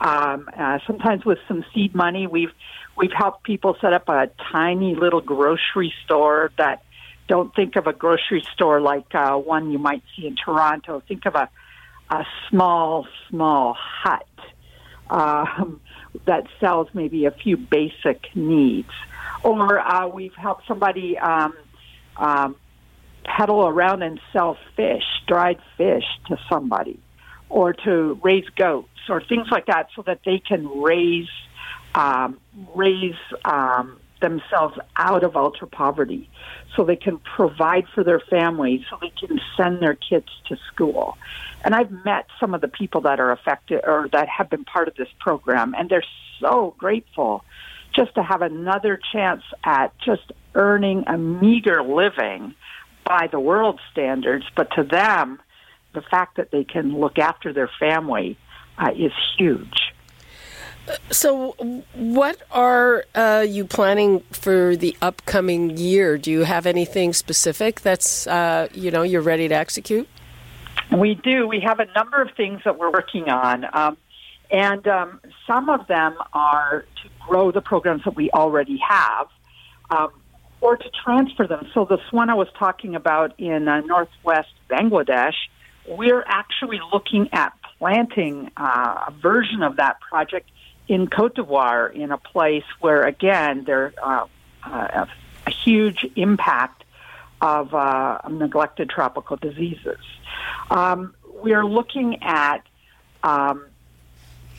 Um, 0.01 0.49
uh, 0.57 0.79
sometimes 0.85 1.25
with 1.25 1.39
some 1.47 1.63
seed 1.73 1.95
money, 1.95 2.27
we've 2.27 2.51
we've 2.97 3.13
helped 3.13 3.43
people 3.43 3.77
set 3.79 3.93
up 3.93 4.09
a 4.09 4.29
tiny 4.51 4.95
little 4.95 5.21
grocery 5.21 5.93
store 6.03 6.51
that 6.57 6.83
don't 7.27 7.53
think 7.55 7.75
of 7.75 7.87
a 7.87 7.93
grocery 7.93 8.45
store 8.53 8.79
like 8.81 9.13
uh, 9.15 9.35
one 9.35 9.71
you 9.71 9.79
might 9.79 10.03
see 10.15 10.27
in 10.27 10.35
Toronto. 10.35 11.01
Think 11.07 11.25
of 11.25 11.35
a 11.35 11.49
a 12.09 12.23
small, 12.49 13.07
small 13.29 13.75
hut 13.77 14.27
um, 15.09 15.81
that 16.25 16.45
sells 16.59 16.87
maybe 16.93 17.25
a 17.25 17.31
few 17.31 17.57
basic 17.57 18.35
needs. 18.35 18.91
Or 19.43 19.79
uh, 19.79 20.07
we've 20.07 20.35
helped 20.35 20.67
somebody 20.67 21.17
um, 21.17 21.55
um, 22.17 22.55
pedal 23.23 23.67
around 23.67 24.03
and 24.03 24.19
sell 24.33 24.57
fish, 24.75 25.03
dried 25.27 25.59
fish, 25.77 26.05
to 26.27 26.37
somebody, 26.49 26.99
or 27.49 27.73
to 27.73 28.19
raise 28.23 28.47
goats, 28.55 28.89
or 29.09 29.21
things 29.21 29.47
like 29.51 29.67
that, 29.67 29.89
so 29.95 30.01
that 30.03 30.19
they 30.25 30.39
can 30.39 30.81
raise 30.81 31.29
um, 31.93 32.39
raise 32.75 33.15
um, 33.45 33.99
themselves 34.25 34.75
out 34.95 35.23
of 35.23 35.35
ultra 35.35 35.67
poverty 35.67 36.29
so 36.75 36.83
they 36.83 36.95
can 36.95 37.17
provide 37.37 37.85
for 37.93 38.03
their 38.03 38.19
families, 38.19 38.81
so 38.89 38.97
they 38.99 39.13
can 39.21 39.39
send 39.55 39.81
their 39.81 39.93
kids 39.95 40.27
to 40.47 40.57
school. 40.69 41.17
And 41.63 41.75
I've 41.75 41.91
met 42.03 42.25
some 42.39 42.53
of 42.55 42.61
the 42.61 42.67
people 42.67 43.01
that 43.01 43.19
are 43.19 43.31
affected 43.31 43.81
or 43.83 44.09
that 44.11 44.27
have 44.27 44.49
been 44.49 44.65
part 44.65 44.87
of 44.87 44.95
this 44.95 45.07
program, 45.19 45.75
and 45.77 45.89
they're 45.89 46.09
so 46.39 46.75
grateful 46.77 47.45
just 47.95 48.15
to 48.15 48.23
have 48.23 48.41
another 48.41 48.99
chance 49.13 49.43
at 49.63 49.97
just 49.99 50.31
earning 50.53 51.05
a 51.07 51.17
meager 51.17 51.81
living 51.81 52.53
by 53.05 53.27
the 53.31 53.39
world 53.39 53.79
standards. 53.91 54.45
But 54.55 54.71
to 54.75 54.83
them, 54.83 55.39
the 55.93 56.01
fact 56.01 56.37
that 56.37 56.51
they 56.51 56.63
can 56.63 56.97
look 56.99 57.19
after 57.19 57.53
their 57.53 57.69
family 57.79 58.37
uh, 58.77 58.91
is 58.95 59.13
huge. 59.37 59.84
So, 61.09 61.53
what 61.93 62.41
are 62.51 63.05
uh, 63.15 63.45
you 63.47 63.65
planning 63.65 64.19
for 64.31 64.75
the 64.75 64.95
upcoming 65.01 65.77
year? 65.77 66.17
Do 66.17 66.29
you 66.29 66.43
have 66.43 66.65
anything 66.67 67.13
specific 67.13 67.81
that's 67.81 68.27
uh, 68.27 68.67
you 68.73 68.91
know 68.91 69.01
you're 69.01 69.21
ready 69.21 69.47
to 69.47 69.55
execute? 69.55 70.07
We 70.95 71.15
do. 71.15 71.47
We 71.47 71.61
have 71.61 71.79
a 71.79 71.87
number 71.95 72.21
of 72.21 72.29
things 72.37 72.61
that 72.65 72.77
we're 72.77 72.91
working 72.91 73.29
on, 73.29 73.65
um, 73.73 73.97
and 74.51 74.87
um, 74.87 75.21
some 75.47 75.69
of 75.69 75.87
them 75.87 76.15
are 76.33 76.85
to 77.01 77.09
grow 77.27 77.51
the 77.51 77.61
programs 77.61 78.03
that 78.03 78.15
we 78.15 78.29
already 78.29 78.79
have, 78.87 79.27
um, 79.89 80.09
or 80.61 80.77
to 80.77 80.89
transfer 81.03 81.47
them. 81.47 81.67
So, 81.73 81.85
this 81.85 82.11
one 82.11 82.29
I 82.29 82.35
was 82.35 82.47
talking 82.59 82.95
about 82.95 83.33
in 83.39 83.67
uh, 83.67 83.81
northwest 83.81 84.49
Bangladesh, 84.69 85.35
we're 85.87 86.23
actually 86.27 86.79
looking 86.93 87.29
at 87.33 87.53
planting 87.79 88.51
uh, 88.55 89.05
a 89.07 89.13
version 89.19 89.63
of 89.63 89.77
that 89.77 89.99
project 89.99 90.49
in 90.87 91.07
Cote 91.07 91.35
d'Ivoire, 91.35 91.93
in 91.93 92.11
a 92.11 92.17
place 92.17 92.63
where, 92.79 93.03
again, 93.03 93.63
there's 93.65 93.93
uh, 94.01 94.25
uh, 94.63 95.05
a 95.47 95.51
huge 95.51 96.05
impact 96.15 96.83
of 97.41 97.73
uh, 97.73 98.19
neglected 98.29 98.89
tropical 98.89 99.37
diseases. 99.37 99.99
Um, 100.69 101.13
we 101.43 101.53
are 101.53 101.65
looking 101.65 102.23
at 102.23 102.63
um, 103.23 103.65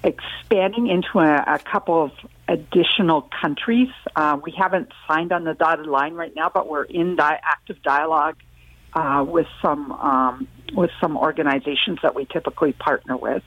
expanding 0.02 0.88
into 0.88 1.18
a, 1.18 1.54
a, 1.54 1.58
couple 1.58 2.04
of 2.04 2.12
additional 2.48 3.22
countries. 3.40 3.88
Uh, 4.14 4.38
we 4.42 4.52
haven't 4.52 4.90
signed 5.08 5.32
on 5.32 5.44
the 5.44 5.54
dotted 5.54 5.86
line 5.86 6.14
right 6.14 6.34
now, 6.34 6.50
but 6.52 6.68
we're 6.68 6.84
in 6.84 7.16
di- 7.16 7.40
active 7.42 7.82
dialogue 7.82 8.36
uh, 8.94 9.24
with 9.26 9.46
some 9.62 9.92
um, 9.92 10.48
with 10.74 10.90
some 11.00 11.16
organizations 11.16 11.98
that 12.02 12.14
we 12.14 12.24
typically 12.24 12.72
partner 12.72 13.16
with. 13.16 13.42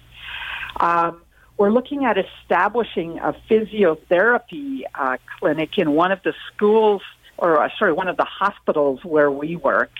Um, 0.79 1.21
we're 1.59 1.71
looking 1.71 2.05
at 2.05 2.17
establishing 2.17 3.19
a 3.19 3.33
physiotherapy 3.49 4.83
uh, 4.95 5.17
clinic 5.37 5.77
in 5.77 5.91
one 5.91 6.13
of 6.13 6.23
the 6.23 6.33
schools, 6.47 7.01
or 7.37 7.61
uh, 7.61 7.69
sorry, 7.77 7.91
one 7.91 8.07
of 8.07 8.15
the 8.15 8.25
hospitals 8.25 9.03
where 9.03 9.29
we 9.29 9.55
work. 9.55 9.91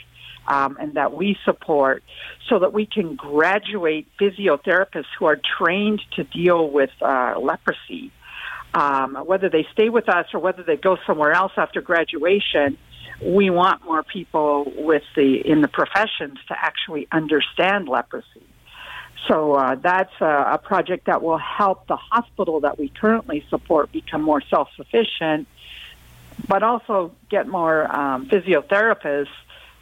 Um, 0.47 0.77
and 0.79 0.95
that 0.95 1.13
we 1.13 1.37
support 1.45 2.01
so 2.47 2.57
that 2.57 2.73
we 2.73 2.87
can 2.87 3.15
graduate 3.15 4.07
physiotherapists 4.19 5.05
who 5.19 5.25
are 5.25 5.39
trained 5.59 6.01
to 6.15 6.23
deal 6.23 6.67
with 6.71 6.89
uh, 7.03 7.35
leprosy. 7.39 8.11
Um, 8.73 9.13
whether 9.27 9.47
they 9.47 9.67
stay 9.73 9.89
with 9.89 10.09
us 10.09 10.25
or 10.33 10.39
whether 10.39 10.63
they 10.63 10.75
go 10.75 10.97
somewhere 11.05 11.33
else 11.33 11.51
after 11.55 11.81
graduation, 11.81 12.79
we 13.21 13.51
want 13.51 13.85
more 13.85 14.01
people 14.01 14.73
with 14.75 15.03
the 15.15 15.35
in 15.35 15.61
the 15.61 15.67
professions 15.67 16.39
to 16.47 16.55
actually 16.57 17.07
understand 17.11 17.87
leprosy. 17.87 18.48
So 19.27 19.53
uh, 19.53 19.75
that's 19.75 20.13
a, 20.21 20.53
a 20.53 20.57
project 20.57 21.05
that 21.05 21.21
will 21.21 21.37
help 21.37 21.87
the 21.87 21.97
hospital 21.97 22.61
that 22.61 22.79
we 22.79 22.89
currently 22.89 23.45
support 23.49 23.91
become 23.91 24.21
more 24.21 24.41
self-sufficient, 24.41 25.47
but 26.47 26.63
also 26.63 27.11
get 27.29 27.47
more 27.47 27.93
um, 27.95 28.27
physiotherapists 28.27 29.27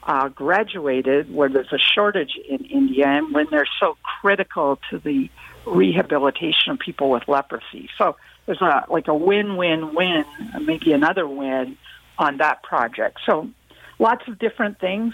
uh, 0.03 0.29
graduated 0.29 1.34
where 1.34 1.50
there's 1.50 1.72
a 1.72 1.77
shortage 1.77 2.38
in 2.48 2.63
India 2.65 3.06
and 3.08 3.34
when 3.34 3.46
they're 3.51 3.67
so 3.79 3.98
critical 4.22 4.79
to 4.89 4.98
the 5.00 5.29
rehabilitation 5.65 6.72
of 6.72 6.79
people 6.79 7.10
with 7.10 7.27
leprosy. 7.27 7.89
So 7.98 8.15
there's 8.46 8.62
a 8.62 8.86
like 8.89 9.10
a 9.10 9.13
win-win-win, 9.13 10.25
maybe 10.62 10.94
another 10.94 11.27
win 11.27 11.77
on 12.17 12.38
that 12.38 12.63
project. 12.63 13.20
So 13.25 13.50
lots 14.00 14.25
of 14.29 14.39
different 14.39 14.79
things 14.79 15.13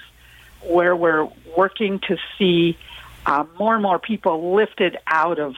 where 0.61 0.95
we're 0.95 1.27
working 1.57 1.99
to 2.07 2.17
see 2.37 2.77
uh, 3.25 3.45
more 3.59 3.73
and 3.73 3.83
more 3.83 3.99
people 3.99 4.55
lifted 4.55 4.97
out 5.07 5.39
of 5.39 5.55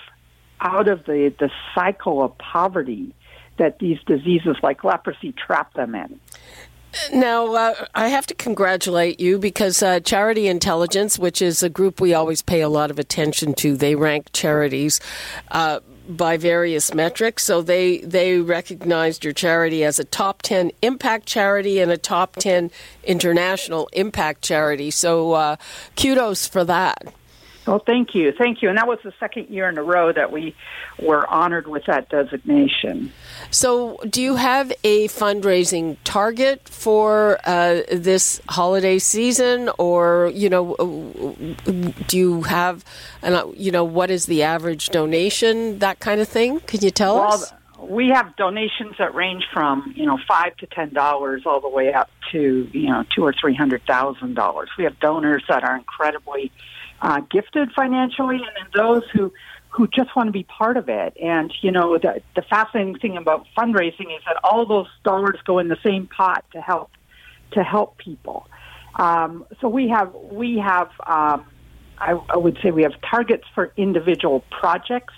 out 0.61 0.87
of 0.87 1.05
the, 1.05 1.33
the 1.39 1.51
cycle 1.73 2.23
of 2.23 2.37
poverty 2.37 3.13
that 3.57 3.79
these 3.79 3.99
diseases 4.05 4.55
like 4.63 4.83
leprosy 4.83 5.33
trap 5.33 5.73
them 5.73 5.95
in. 5.95 6.19
Now, 7.13 7.53
uh, 7.53 7.85
I 7.93 8.07
have 8.07 8.25
to 8.27 8.33
congratulate 8.33 9.19
you 9.19 9.37
because 9.37 9.83
uh, 9.83 9.99
Charity 9.99 10.47
Intelligence, 10.47 11.19
which 11.19 11.41
is 11.41 11.61
a 11.61 11.69
group 11.69 11.99
we 11.99 12.13
always 12.13 12.41
pay 12.41 12.61
a 12.61 12.69
lot 12.69 12.89
of 12.89 12.99
attention 12.99 13.53
to, 13.55 13.75
they 13.75 13.95
rank 13.95 14.27
charities 14.31 15.01
uh, 15.51 15.81
by 16.07 16.37
various 16.37 16.93
metrics. 16.93 17.43
So 17.43 17.61
they 17.61 17.97
they 17.97 18.39
recognized 18.39 19.23
your 19.23 19.33
charity 19.33 19.83
as 19.83 19.99
a 19.99 20.05
top 20.05 20.41
ten 20.41 20.71
impact 20.81 21.25
charity 21.25 21.79
and 21.79 21.91
a 21.91 21.97
top 21.97 22.37
ten 22.37 22.71
international 23.03 23.89
impact 23.91 24.41
charity. 24.41 24.91
So 24.91 25.33
uh, 25.33 25.55
kudos 25.97 26.47
for 26.47 26.63
that. 26.63 27.13
Well, 27.65 27.79
thank 27.79 28.13
you. 28.13 28.31
Thank 28.31 28.61
you. 28.61 28.69
And 28.69 28.77
that 28.77 28.87
was 28.87 28.99
the 29.03 29.13
second 29.19 29.49
year 29.49 29.67
in 29.67 29.77
a 29.77 29.83
row 29.83 30.11
that 30.11 30.31
we 30.31 30.55
were 30.99 31.27
honored 31.27 31.67
with 31.67 31.85
that 31.85 32.09
designation. 32.09 33.11
So, 33.49 33.97
do 34.09 34.21
you 34.21 34.35
have 34.35 34.71
a 34.83 35.07
fundraising 35.07 35.97
target 36.03 36.67
for 36.69 37.39
uh, 37.45 37.81
this 37.91 38.39
holiday 38.49 38.99
season, 38.99 39.69
or, 39.79 40.31
you 40.33 40.49
know, 40.49 40.75
do 42.07 42.17
you 42.17 42.43
have, 42.43 42.85
you 43.55 43.71
know, 43.71 43.83
what 43.83 44.11
is 44.11 44.27
the 44.27 44.43
average 44.43 44.89
donation, 44.89 45.79
that 45.79 45.99
kind 45.99 46.21
of 46.21 46.27
thing? 46.27 46.59
Can 46.61 46.81
you 46.81 46.91
tell 46.91 47.15
well, 47.15 47.33
us? 47.33 47.53
We 47.79 48.09
have 48.09 48.35
donations 48.35 48.95
that 48.99 49.13
range 49.13 49.43
from 49.53 49.93
you 49.95 50.05
know 50.05 50.17
five 50.27 50.55
to 50.57 50.65
ten 50.65 50.93
dollars 50.93 51.43
all 51.45 51.59
the 51.59 51.69
way 51.69 51.93
up 51.93 52.09
to 52.31 52.69
you 52.71 52.89
know 52.89 53.03
two 53.13 53.23
or 53.23 53.33
three 53.33 53.53
hundred 53.53 53.85
thousand 53.85 54.33
dollars. 54.33 54.69
We 54.77 54.85
have 54.85 54.99
donors 54.99 55.43
that 55.49 55.63
are 55.63 55.75
incredibly 55.75 56.51
uh, 57.01 57.21
gifted 57.31 57.71
financially, 57.73 58.37
and 58.37 58.51
then 58.55 58.67
those 58.75 59.03
who 59.13 59.31
who 59.69 59.87
just 59.87 60.15
want 60.15 60.27
to 60.27 60.31
be 60.31 60.43
part 60.43 60.77
of 60.77 60.87
it. 60.87 61.17
And 61.21 61.53
you 61.61 61.71
know, 61.71 61.97
the 61.97 62.21
the 62.35 62.41
fascinating 62.43 62.97
thing 62.99 63.17
about 63.17 63.45
fundraising 63.57 64.15
is 64.15 64.23
that 64.25 64.37
all 64.43 64.65
those 64.65 64.87
dollars 65.03 65.39
go 65.45 65.59
in 65.59 65.67
the 65.67 65.77
same 65.83 66.07
pot 66.07 66.45
to 66.53 66.61
help 66.61 66.91
to 67.51 67.63
help 67.63 67.97
people. 67.97 68.47
Um, 68.95 69.45
so 69.59 69.67
we 69.67 69.89
have 69.89 70.13
we 70.31 70.57
have 70.59 70.89
um, 71.05 71.45
I, 71.97 72.19
I 72.29 72.37
would 72.37 72.57
say 72.63 72.71
we 72.71 72.83
have 72.83 72.93
targets 73.01 73.43
for 73.53 73.71
individual 73.75 74.43
projects, 74.49 75.13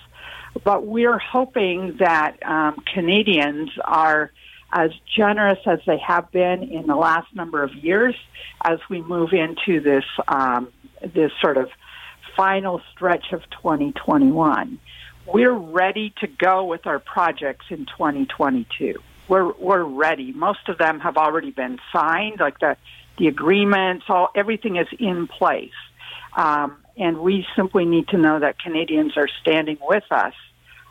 but 0.64 0.86
we're 0.86 1.18
hoping 1.18 1.96
that 1.98 2.38
um, 2.44 2.76
Canadians 2.92 3.70
are 3.84 4.32
as 4.72 4.90
generous 5.16 5.58
as 5.66 5.78
they 5.86 5.98
have 5.98 6.30
been 6.30 6.62
in 6.62 6.86
the 6.86 6.96
last 6.96 7.34
number 7.34 7.62
of 7.62 7.74
years 7.74 8.14
as 8.64 8.78
we 8.90 9.00
move 9.00 9.32
into 9.32 9.80
this 9.80 10.04
um, 10.28 10.68
this 11.02 11.32
sort 11.40 11.56
of 11.56 11.70
final 12.36 12.80
stretch 12.92 13.32
of 13.32 13.42
2021. 13.50 14.78
We're 15.26 15.52
ready 15.52 16.14
to 16.20 16.26
go 16.26 16.64
with 16.64 16.86
our 16.86 16.98
projects 16.98 17.66
in 17.70 17.84
2022. 17.86 18.94
We're 19.28 19.52
we're 19.52 19.82
ready. 19.82 20.32
Most 20.32 20.68
of 20.68 20.78
them 20.78 21.00
have 21.00 21.18
already 21.18 21.50
been 21.50 21.78
signed, 21.92 22.40
like 22.40 22.58
the 22.60 22.76
the 23.18 23.28
agreements, 23.28 24.06
all 24.08 24.28
everything 24.34 24.76
is 24.76 24.86
in 24.98 25.26
place. 25.26 25.72
Um, 26.34 26.78
and 26.96 27.18
we 27.18 27.46
simply 27.56 27.84
need 27.84 28.08
to 28.08 28.16
know 28.16 28.38
that 28.38 28.58
Canadians 28.58 29.16
are 29.16 29.28
standing 29.40 29.78
with 29.80 30.04
us, 30.10 30.34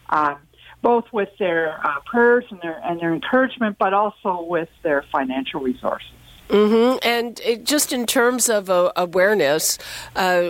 um, 0.10 0.38
both 0.82 1.06
with 1.12 1.30
their 1.39 1.80
uh, 1.86 2.00
prayers 2.06 2.46
and 2.50 2.62
their 2.62 2.80
and 2.84 3.00
their 3.00 3.13
encouragement, 3.13 3.78
but 3.80 3.93
also 3.93 4.43
with 4.43 4.70
their 4.84 5.04
financial 5.12 5.62
resources. 5.62 6.12
Mm-hmm. 6.50 7.00
And 7.04 7.40
it, 7.42 7.64
just 7.66 7.92
in 7.92 8.06
terms 8.06 8.50
of 8.50 8.70
uh, 8.70 8.92
awareness, 8.96 9.78
uh, 10.16 10.50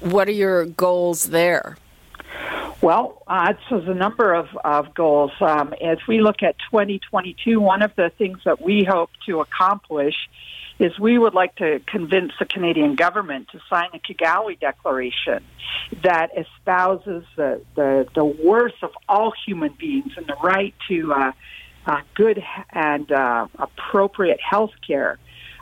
what 0.00 0.28
are 0.28 0.32
your 0.32 0.66
goals 0.66 1.24
there? 1.24 1.76
Well, 2.80 3.22
uh, 3.26 3.54
so 3.68 3.78
there's 3.78 3.88
a 3.88 3.94
number 3.94 4.34
of, 4.34 4.48
of 4.64 4.94
goals. 4.94 5.32
Um, 5.40 5.74
as 5.80 5.98
we 6.06 6.20
look 6.20 6.42
at 6.42 6.56
2022, 6.70 7.60
one 7.60 7.82
of 7.82 7.94
the 7.96 8.10
things 8.18 8.38
that 8.44 8.60
we 8.60 8.84
hope 8.84 9.10
to 9.26 9.40
accomplish 9.40 10.14
is 10.78 10.98
we 10.98 11.18
would 11.18 11.34
like 11.34 11.54
to 11.56 11.80
convince 11.86 12.32
the 12.38 12.44
Canadian 12.44 12.94
government 12.94 13.48
to 13.52 13.60
sign 13.70 13.88
a 13.94 13.98
Kigali 13.98 14.58
Declaration 14.58 15.44
that 16.02 16.30
espouses 16.36 17.24
the, 17.36 17.62
the, 17.74 18.06
the 18.14 18.24
worth 18.24 18.82
of 18.82 18.90
all 19.08 19.32
human 19.46 19.72
beings 19.78 20.12
and 20.16 20.26
the 20.26 20.36
right 20.42 20.74
to 20.88 21.12
uh, 21.12 21.32
uh, 21.86 22.00
good 22.14 22.42
and 22.70 23.10
uh, 23.12 23.46
appropriate 23.58 24.40
health 24.40 24.72
care, 24.86 25.18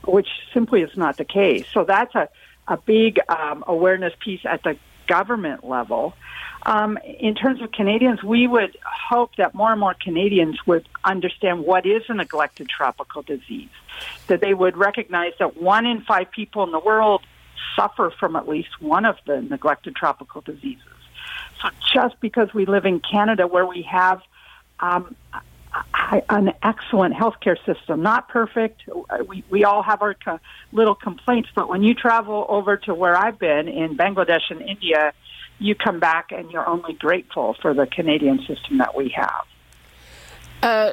which 0.06 0.28
simply 0.52 0.82
is 0.82 0.96
not 0.96 1.16
the 1.16 1.24
case. 1.24 1.66
So 1.72 1.84
that's 1.84 2.14
a, 2.14 2.28
a 2.68 2.76
big 2.76 3.20
um, 3.28 3.64
awareness 3.66 4.12
piece 4.20 4.40
at 4.44 4.62
the 4.62 4.76
government 5.06 5.68
level. 5.68 6.14
Um, 6.64 6.96
in 7.18 7.34
terms 7.34 7.60
of 7.60 7.72
Canadians, 7.72 8.22
we 8.22 8.46
would 8.46 8.76
hope 8.84 9.34
that 9.36 9.52
more 9.52 9.72
and 9.72 9.80
more 9.80 9.94
Canadians 9.94 10.64
would 10.64 10.88
understand 11.04 11.64
what 11.64 11.86
is 11.86 12.02
a 12.08 12.14
neglected 12.14 12.68
tropical 12.68 13.22
disease, 13.22 13.68
that 14.28 14.40
they 14.40 14.54
would 14.54 14.76
recognize 14.76 15.32
that 15.40 15.60
one 15.60 15.86
in 15.86 16.02
five 16.02 16.30
people 16.30 16.62
in 16.62 16.70
the 16.70 16.78
world 16.78 17.22
suffer 17.74 18.12
from 18.18 18.36
at 18.36 18.48
least 18.48 18.80
one 18.80 19.04
of 19.04 19.16
the 19.26 19.42
neglected 19.42 19.96
tropical 19.96 20.40
diseases. 20.40 20.82
So 21.60 21.68
just 21.92 22.20
because 22.20 22.54
we 22.54 22.64
live 22.66 22.86
in 22.86 23.00
Canada 23.00 23.46
where 23.46 23.66
we 23.66 23.82
have 23.82 24.20
um, 24.78 25.16
an 26.28 26.52
excellent 26.62 27.14
healthcare 27.14 27.56
system. 27.64 28.02
Not 28.02 28.28
perfect. 28.28 28.82
We 29.26 29.44
we 29.48 29.64
all 29.64 29.82
have 29.82 30.02
our 30.02 30.14
co- 30.14 30.40
little 30.72 30.94
complaints, 30.94 31.48
but 31.54 31.68
when 31.68 31.82
you 31.82 31.94
travel 31.94 32.46
over 32.48 32.76
to 32.78 32.94
where 32.94 33.16
I've 33.16 33.38
been 33.38 33.68
in 33.68 33.96
Bangladesh 33.96 34.50
and 34.50 34.60
India, 34.60 35.12
you 35.58 35.74
come 35.74 36.00
back 36.00 36.32
and 36.32 36.50
you're 36.50 36.68
only 36.68 36.94
grateful 36.94 37.56
for 37.62 37.72
the 37.72 37.86
Canadian 37.86 38.38
system 38.46 38.78
that 38.78 38.94
we 38.94 39.08
have. 39.10 39.44
Uh, 40.62 40.92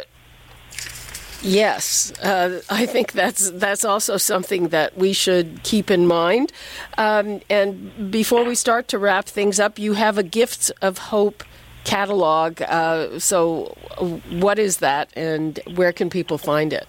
yes, 1.42 2.12
uh, 2.22 2.62
I 2.70 2.86
think 2.86 3.12
that's 3.12 3.52
that's 3.52 3.84
also 3.84 4.18
something 4.18 4.70
that 4.70 4.98
we 4.98 5.14
should 5.14 5.64
keep 5.64 5.92
in 5.92 6.08
mind. 6.08 6.52
Um, 6.98 7.42
and 7.50 8.12
before 8.12 8.46
we 8.46 8.56
start 8.56 8.88
to 8.90 8.98
wrap 8.98 9.26
things 9.26 9.60
up, 9.60 9.78
you 9.78 9.94
have 9.94 10.18
a 10.18 10.24
Gifts 10.24 10.70
of 10.82 10.98
Hope 10.98 11.44
catalog. 11.84 12.62
Uh, 12.62 13.20
so, 13.20 13.76
what 14.30 14.60
is 14.60 14.78
that, 14.78 15.10
and 15.16 15.60
where 15.76 15.92
can 15.92 16.10
people 16.10 16.38
find 16.38 16.74
it? 16.74 16.88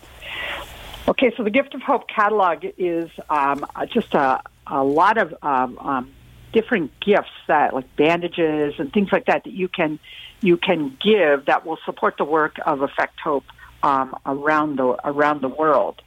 Okay, 1.08 1.32
so 1.36 1.42
the 1.42 1.50
Gift 1.50 1.74
of 1.74 1.82
Hope 1.82 2.08
catalog 2.08 2.64
is 2.78 3.10
um, 3.28 3.66
just 3.88 4.14
a, 4.14 4.42
a 4.66 4.84
lot 4.84 5.18
of 5.18 5.34
um, 5.42 5.78
um, 5.78 6.12
different 6.52 6.92
gifts 7.00 7.30
that, 7.48 7.74
like 7.74 7.96
bandages 7.96 8.74
and 8.78 8.92
things 8.92 9.10
like 9.10 9.26
that, 9.26 9.44
that 9.44 9.52
you 9.52 9.68
can 9.68 9.98
you 10.42 10.56
can 10.56 10.96
give 11.00 11.46
that 11.46 11.66
will 11.66 11.78
support 11.84 12.16
the 12.16 12.24
work 12.24 12.56
of 12.64 12.82
Effect 12.82 13.18
Hope 13.20 13.44
um, 13.82 14.14
around 14.24 14.76
the 14.76 14.96
around 15.04 15.42
the 15.42 15.48
world. 15.48 16.00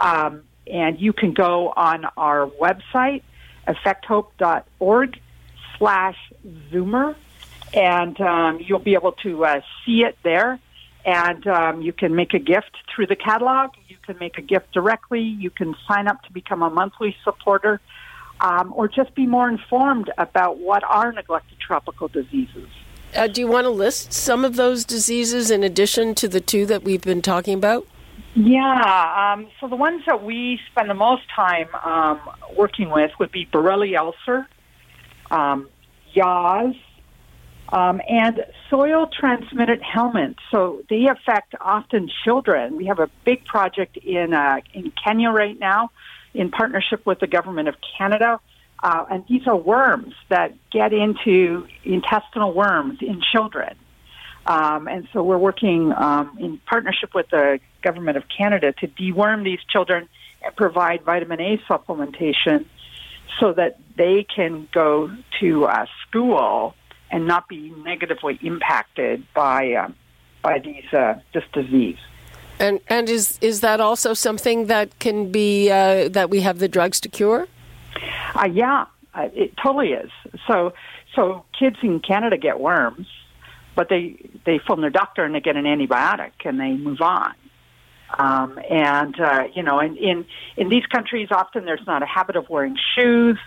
Um, 0.00 0.42
and 0.66 1.00
you 1.00 1.12
can 1.12 1.32
go 1.32 1.72
on 1.74 2.06
our 2.16 2.46
website, 2.46 3.22
effecthope.org 3.66 5.20
slash 5.78 6.16
Zoomer, 6.70 7.14
and 7.74 8.20
um, 8.20 8.60
you'll 8.60 8.78
be 8.78 8.94
able 8.94 9.12
to 9.12 9.44
uh, 9.44 9.60
see 9.84 10.04
it 10.04 10.16
there. 10.22 10.58
And 11.04 11.46
um, 11.46 11.80
you 11.80 11.92
can 11.92 12.14
make 12.14 12.34
a 12.34 12.38
gift 12.38 12.76
through 12.94 13.06
the 13.06 13.16
catalog. 13.16 13.70
You 13.88 13.96
can 14.02 14.18
make 14.18 14.36
a 14.36 14.42
gift 14.42 14.72
directly. 14.72 15.22
You 15.22 15.50
can 15.50 15.74
sign 15.86 16.06
up 16.06 16.22
to 16.24 16.32
become 16.32 16.62
a 16.62 16.70
monthly 16.70 17.16
supporter, 17.24 17.80
um, 18.40 18.72
or 18.76 18.88
just 18.88 19.14
be 19.14 19.26
more 19.26 19.48
informed 19.48 20.10
about 20.18 20.58
what 20.58 20.84
are 20.84 21.12
neglected 21.12 21.58
tropical 21.60 22.08
diseases. 22.08 22.68
Uh, 23.16 23.26
do 23.26 23.40
you 23.40 23.46
want 23.46 23.64
to 23.64 23.70
list 23.70 24.12
some 24.12 24.44
of 24.44 24.56
those 24.56 24.84
diseases 24.84 25.50
in 25.50 25.62
addition 25.62 26.14
to 26.16 26.28
the 26.28 26.40
two 26.40 26.66
that 26.66 26.82
we've 26.82 27.02
been 27.02 27.22
talking 27.22 27.54
about? 27.54 27.86
Yeah. 28.34 29.32
Um, 29.34 29.48
so 29.60 29.68
the 29.68 29.76
ones 29.76 30.02
that 30.06 30.22
we 30.22 30.60
spend 30.70 30.90
the 30.90 30.94
most 30.94 31.22
time 31.34 31.68
um, 31.82 32.20
working 32.56 32.90
with 32.90 33.10
would 33.18 33.32
be 33.32 33.46
Buruli 33.46 33.96
ulcer, 33.98 34.46
um, 35.30 35.68
Yaws, 36.12 36.74
um, 37.70 38.00
and 38.08 38.44
soil 38.70 39.06
transmitted 39.06 39.80
helminths. 39.82 40.38
So 40.50 40.82
they 40.88 41.06
affect 41.06 41.54
often 41.60 42.10
children. 42.24 42.76
We 42.76 42.86
have 42.86 42.98
a 42.98 43.10
big 43.24 43.44
project 43.44 43.96
in 43.98 44.32
uh, 44.32 44.60
in 44.72 44.92
Kenya 45.02 45.30
right 45.30 45.58
now, 45.58 45.90
in 46.34 46.50
partnership 46.50 47.04
with 47.04 47.20
the 47.20 47.26
government 47.26 47.68
of 47.68 47.76
Canada. 47.96 48.40
Uh, 48.82 49.04
and 49.10 49.24
these 49.28 49.46
are 49.46 49.56
worms 49.56 50.14
that 50.28 50.54
get 50.70 50.92
into 50.92 51.66
intestinal 51.84 52.52
worms 52.52 52.98
in 53.02 53.20
children. 53.32 53.74
Um, 54.46 54.86
and 54.86 55.06
so 55.12 55.22
we're 55.22 55.36
working 55.36 55.92
um, 55.92 56.38
in 56.38 56.58
partnership 56.58 57.12
with 57.12 57.28
the 57.30 57.58
government 57.82 58.16
of 58.16 58.24
Canada 58.28 58.72
to 58.72 58.86
deworm 58.86 59.44
these 59.44 59.58
children 59.68 60.08
and 60.42 60.54
provide 60.56 61.02
vitamin 61.02 61.40
A 61.40 61.58
supplementation 61.68 62.64
so 63.40 63.52
that 63.52 63.78
they 63.96 64.24
can 64.24 64.68
go 64.72 65.10
to 65.40 65.64
uh, 65.66 65.86
school 66.06 66.74
and 67.10 67.26
not 67.26 67.48
be 67.48 67.70
negatively 67.84 68.38
impacted 68.42 69.24
by 69.34 69.72
uh, 69.72 69.88
by 70.42 70.58
these 70.58 70.92
uh, 70.92 71.14
this 71.34 71.44
disease. 71.52 71.98
And 72.58 72.80
and 72.88 73.08
is 73.08 73.38
is 73.40 73.60
that 73.60 73.80
also 73.80 74.14
something 74.14 74.66
that 74.66 74.98
can 74.98 75.30
be 75.30 75.70
uh, 75.70 76.08
that 76.08 76.30
we 76.30 76.40
have 76.40 76.58
the 76.58 76.68
drugs 76.68 77.00
to 77.00 77.08
cure? 77.08 77.46
Uh, 78.34 78.46
yeah, 78.46 78.86
uh, 79.14 79.28
it 79.34 79.56
totally 79.62 79.92
is. 79.92 80.10
So, 80.46 80.72
so 81.14 81.44
kids 81.58 81.76
in 81.82 82.00
Canada 82.00 82.36
get 82.36 82.60
worms, 82.60 83.06
but 83.74 83.88
they 83.88 84.16
they 84.44 84.58
phone 84.58 84.80
their 84.80 84.90
doctor 84.90 85.24
and 85.24 85.34
they 85.34 85.40
get 85.40 85.56
an 85.56 85.64
antibiotic 85.64 86.32
and 86.44 86.60
they 86.60 86.72
move 86.72 87.00
on. 87.00 87.34
Um, 88.18 88.58
and 88.70 89.18
uh, 89.20 89.44
you 89.54 89.62
know, 89.62 89.80
in, 89.80 89.96
in 89.96 90.26
in 90.56 90.68
these 90.68 90.86
countries, 90.86 91.28
often 91.30 91.64
there's 91.64 91.86
not 91.86 92.02
a 92.02 92.06
habit 92.06 92.36
of 92.36 92.48
wearing 92.48 92.76
shoes. 92.96 93.38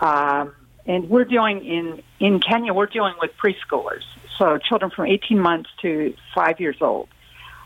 Um, 0.00 0.54
and 0.86 1.08
we're 1.08 1.24
dealing 1.24 1.64
in 1.64 2.02
in 2.20 2.40
Kenya. 2.40 2.72
We're 2.72 2.86
dealing 2.86 3.14
with 3.20 3.32
preschoolers, 3.36 4.02
so 4.38 4.58
children 4.58 4.90
from 4.90 5.06
18 5.06 5.38
months 5.38 5.70
to 5.82 6.14
five 6.34 6.60
years 6.60 6.76
old. 6.80 7.08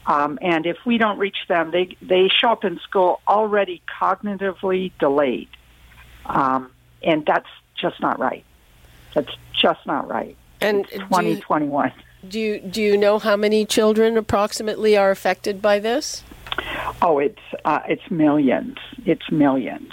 Um, 0.06 0.38
and 0.40 0.66
if 0.66 0.78
we 0.86 0.98
don't 0.98 1.18
reach 1.18 1.36
them, 1.48 1.70
they 1.70 1.96
they 2.00 2.28
show 2.28 2.50
up 2.52 2.64
in 2.64 2.78
school 2.80 3.20
already 3.28 3.82
cognitively 4.00 4.92
delayed. 4.98 5.48
Um, 6.26 6.70
and 7.02 7.24
that's 7.26 7.48
just 7.76 8.00
not 8.00 8.18
right. 8.18 8.44
That's 9.14 9.32
just 9.52 9.86
not 9.86 10.08
right. 10.08 10.36
And 10.60 10.86
2021. 10.88 11.92
Do 12.28 12.38
you, 12.38 12.60
do 12.60 12.82
you 12.82 12.98
know 12.98 13.18
how 13.18 13.34
many 13.36 13.64
children 13.64 14.18
approximately 14.18 14.94
are 14.94 15.10
affected 15.10 15.62
by 15.62 15.78
this? 15.78 16.22
Oh, 17.00 17.18
it's 17.18 17.40
uh, 17.64 17.80
it's 17.88 18.10
millions. 18.10 18.76
It's 19.06 19.30
millions. 19.30 19.92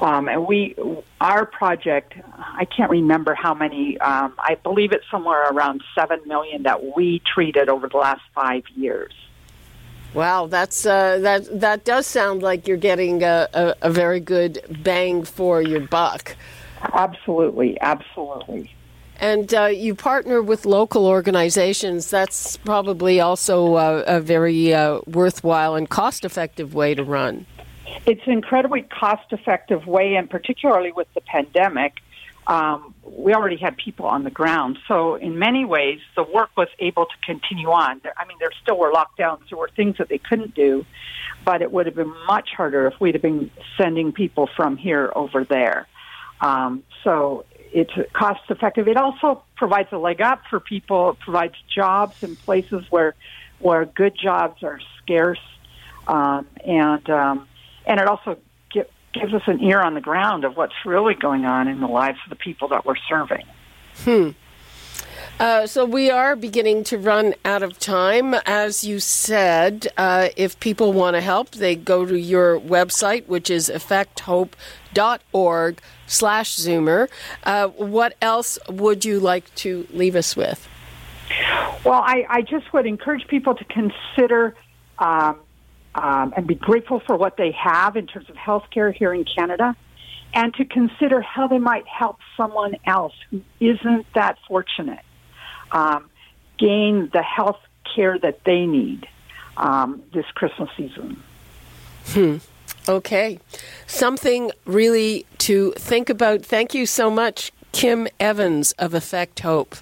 Um, 0.00 0.28
and 0.28 0.46
we, 0.46 0.74
our 1.20 1.46
project, 1.46 2.14
I 2.36 2.64
can't 2.64 2.90
remember 2.90 3.34
how 3.34 3.54
many. 3.54 3.98
Um, 3.98 4.34
I 4.38 4.56
believe 4.56 4.92
it's 4.92 5.04
somewhere 5.10 5.44
around 5.50 5.82
seven 5.94 6.20
million 6.26 6.64
that 6.64 6.96
we 6.96 7.22
treated 7.32 7.68
over 7.68 7.88
the 7.88 7.98
last 7.98 8.22
five 8.34 8.64
years. 8.74 9.12
Wow, 10.12 10.46
that's 10.46 10.86
uh, 10.86 11.18
that 11.20 11.60
that 11.60 11.84
does 11.84 12.06
sound 12.06 12.42
like 12.42 12.68
you're 12.68 12.76
getting 12.76 13.24
a, 13.24 13.48
a, 13.52 13.74
a, 13.82 13.90
very 13.90 14.20
good 14.20 14.60
bang 14.82 15.24
for 15.24 15.60
your 15.60 15.80
buck. 15.80 16.36
Absolutely, 16.80 17.80
absolutely. 17.80 18.72
And 19.18 19.52
uh, 19.52 19.66
you 19.66 19.94
partner 19.96 20.40
with 20.40 20.66
local 20.66 21.06
organizations. 21.06 22.10
That's 22.10 22.56
probably 22.58 23.20
also 23.20 23.76
a, 23.76 24.02
a 24.02 24.20
very 24.20 24.72
uh, 24.72 25.00
worthwhile 25.06 25.74
and 25.74 25.88
cost-effective 25.88 26.74
way 26.74 26.94
to 26.94 27.02
run. 27.02 27.46
It's 28.06 28.20
an 28.26 28.32
incredibly 28.32 28.82
cost-effective 28.82 29.86
way, 29.86 30.16
and 30.16 30.28
particularly 30.28 30.92
with 30.92 31.08
the 31.14 31.20
pandemic, 31.20 31.94
um, 32.46 32.94
we 33.02 33.32
already 33.32 33.56
had 33.56 33.76
people 33.76 34.06
on 34.06 34.24
the 34.24 34.30
ground. 34.30 34.78
So 34.86 35.14
in 35.14 35.38
many 35.38 35.64
ways, 35.64 36.00
the 36.14 36.22
work 36.22 36.50
was 36.56 36.68
able 36.78 37.06
to 37.06 37.16
continue 37.22 37.70
on. 37.70 38.00
I 38.16 38.26
mean, 38.26 38.36
there 38.38 38.50
still 38.62 38.78
were 38.78 38.92
lockdowns. 38.92 39.48
There 39.48 39.58
were 39.58 39.70
things 39.74 39.96
that 39.98 40.08
they 40.08 40.18
couldn't 40.18 40.54
do, 40.54 40.84
but 41.44 41.62
it 41.62 41.72
would 41.72 41.86
have 41.86 41.94
been 41.94 42.14
much 42.26 42.50
harder 42.54 42.86
if 42.86 43.00
we'd 43.00 43.14
have 43.14 43.22
been 43.22 43.50
sending 43.78 44.12
people 44.12 44.48
from 44.54 44.76
here 44.76 45.10
over 45.16 45.44
there. 45.44 45.86
Um, 46.40 46.82
so 47.02 47.46
it's 47.72 47.92
cost 48.12 48.42
effective. 48.50 48.88
It 48.88 48.96
also 48.96 49.42
provides 49.56 49.88
a 49.92 49.98
leg 49.98 50.20
up 50.20 50.42
for 50.50 50.60
people. 50.60 51.10
It 51.10 51.20
provides 51.20 51.54
jobs 51.74 52.22
in 52.22 52.36
places 52.36 52.84
where 52.90 53.14
where 53.60 53.86
good 53.86 54.14
jobs 54.14 54.62
are 54.62 54.78
scarce, 54.98 55.40
um, 56.06 56.46
and 56.66 57.08
um, 57.08 57.48
and 57.86 58.00
it 58.00 58.06
also 58.06 58.38
gives 59.14 59.32
us 59.32 59.42
an 59.46 59.62
ear 59.62 59.80
on 59.80 59.94
the 59.94 60.00
ground 60.00 60.44
of 60.44 60.56
what's 60.56 60.74
really 60.84 61.14
going 61.14 61.44
on 61.44 61.68
in 61.68 61.78
the 61.80 61.86
lives 61.86 62.18
of 62.24 62.30
the 62.30 62.36
people 62.36 62.66
that 62.68 62.84
we're 62.84 62.96
serving. 63.08 63.44
Hmm. 63.98 64.30
Uh, 65.38 65.66
so 65.66 65.84
we 65.84 66.10
are 66.10 66.34
beginning 66.36 66.84
to 66.84 66.98
run 66.98 67.34
out 67.44 67.62
of 67.62 67.78
time. 67.78 68.34
As 68.46 68.84
you 68.84 69.00
said, 69.00 69.88
uh, 69.96 70.28
if 70.36 70.58
people 70.60 70.92
want 70.92 71.14
to 71.14 71.20
help, 71.20 71.50
they 71.52 71.74
go 71.74 72.06
to 72.06 72.18
your 72.18 72.60
website, 72.60 73.26
which 73.26 73.50
is 73.50 73.68
effecthope.org 73.68 75.80
slash 76.06 76.56
Zoomer. 76.56 77.08
Uh, 77.42 77.66
what 77.68 78.14
else 78.22 78.58
would 78.68 79.04
you 79.04 79.18
like 79.18 79.52
to 79.56 79.88
leave 79.92 80.14
us 80.14 80.36
with? 80.36 80.68
Well, 81.84 82.02
I, 82.04 82.26
I 82.28 82.42
just 82.42 82.72
would 82.72 82.86
encourage 82.86 83.26
people 83.26 83.56
to 83.56 83.64
consider 83.64 84.54
um, 84.98 85.40
um, 85.94 86.34
and 86.36 86.46
be 86.46 86.54
grateful 86.54 87.00
for 87.00 87.16
what 87.16 87.36
they 87.36 87.52
have 87.52 87.96
in 87.96 88.06
terms 88.06 88.28
of 88.28 88.36
health 88.36 88.64
care 88.70 88.90
here 88.90 89.14
in 89.14 89.24
Canada 89.24 89.76
and 90.34 90.52
to 90.54 90.64
consider 90.64 91.20
how 91.20 91.46
they 91.46 91.58
might 91.58 91.86
help 91.86 92.18
someone 92.36 92.76
else 92.86 93.14
who 93.30 93.40
isn't 93.60 94.06
that 94.14 94.36
fortunate 94.48 95.04
um, 95.70 96.10
gain 96.58 97.08
the 97.12 97.22
health 97.22 97.60
care 97.94 98.18
that 98.18 98.40
they 98.44 98.66
need 98.66 99.06
um, 99.56 100.02
this 100.12 100.26
Christmas 100.34 100.68
season. 100.76 101.22
Hmm. 102.06 102.36
Okay. 102.88 103.38
Something 103.86 104.50
really 104.64 105.26
to 105.38 105.72
think 105.72 106.10
about. 106.10 106.44
Thank 106.44 106.74
you 106.74 106.86
so 106.86 107.10
much, 107.10 107.52
Kim 107.72 108.08
Evans 108.18 108.72
of 108.72 108.92
Effect 108.92 109.40
Hope. 109.40 109.76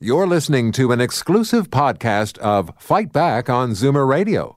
You're 0.00 0.26
listening 0.26 0.72
to 0.72 0.92
an 0.92 1.00
exclusive 1.00 1.68
podcast 1.68 2.38
of 2.38 2.72
Fight 2.78 3.12
Back 3.12 3.50
on 3.50 3.72
Zoomer 3.72 4.08
Radio 4.08 4.56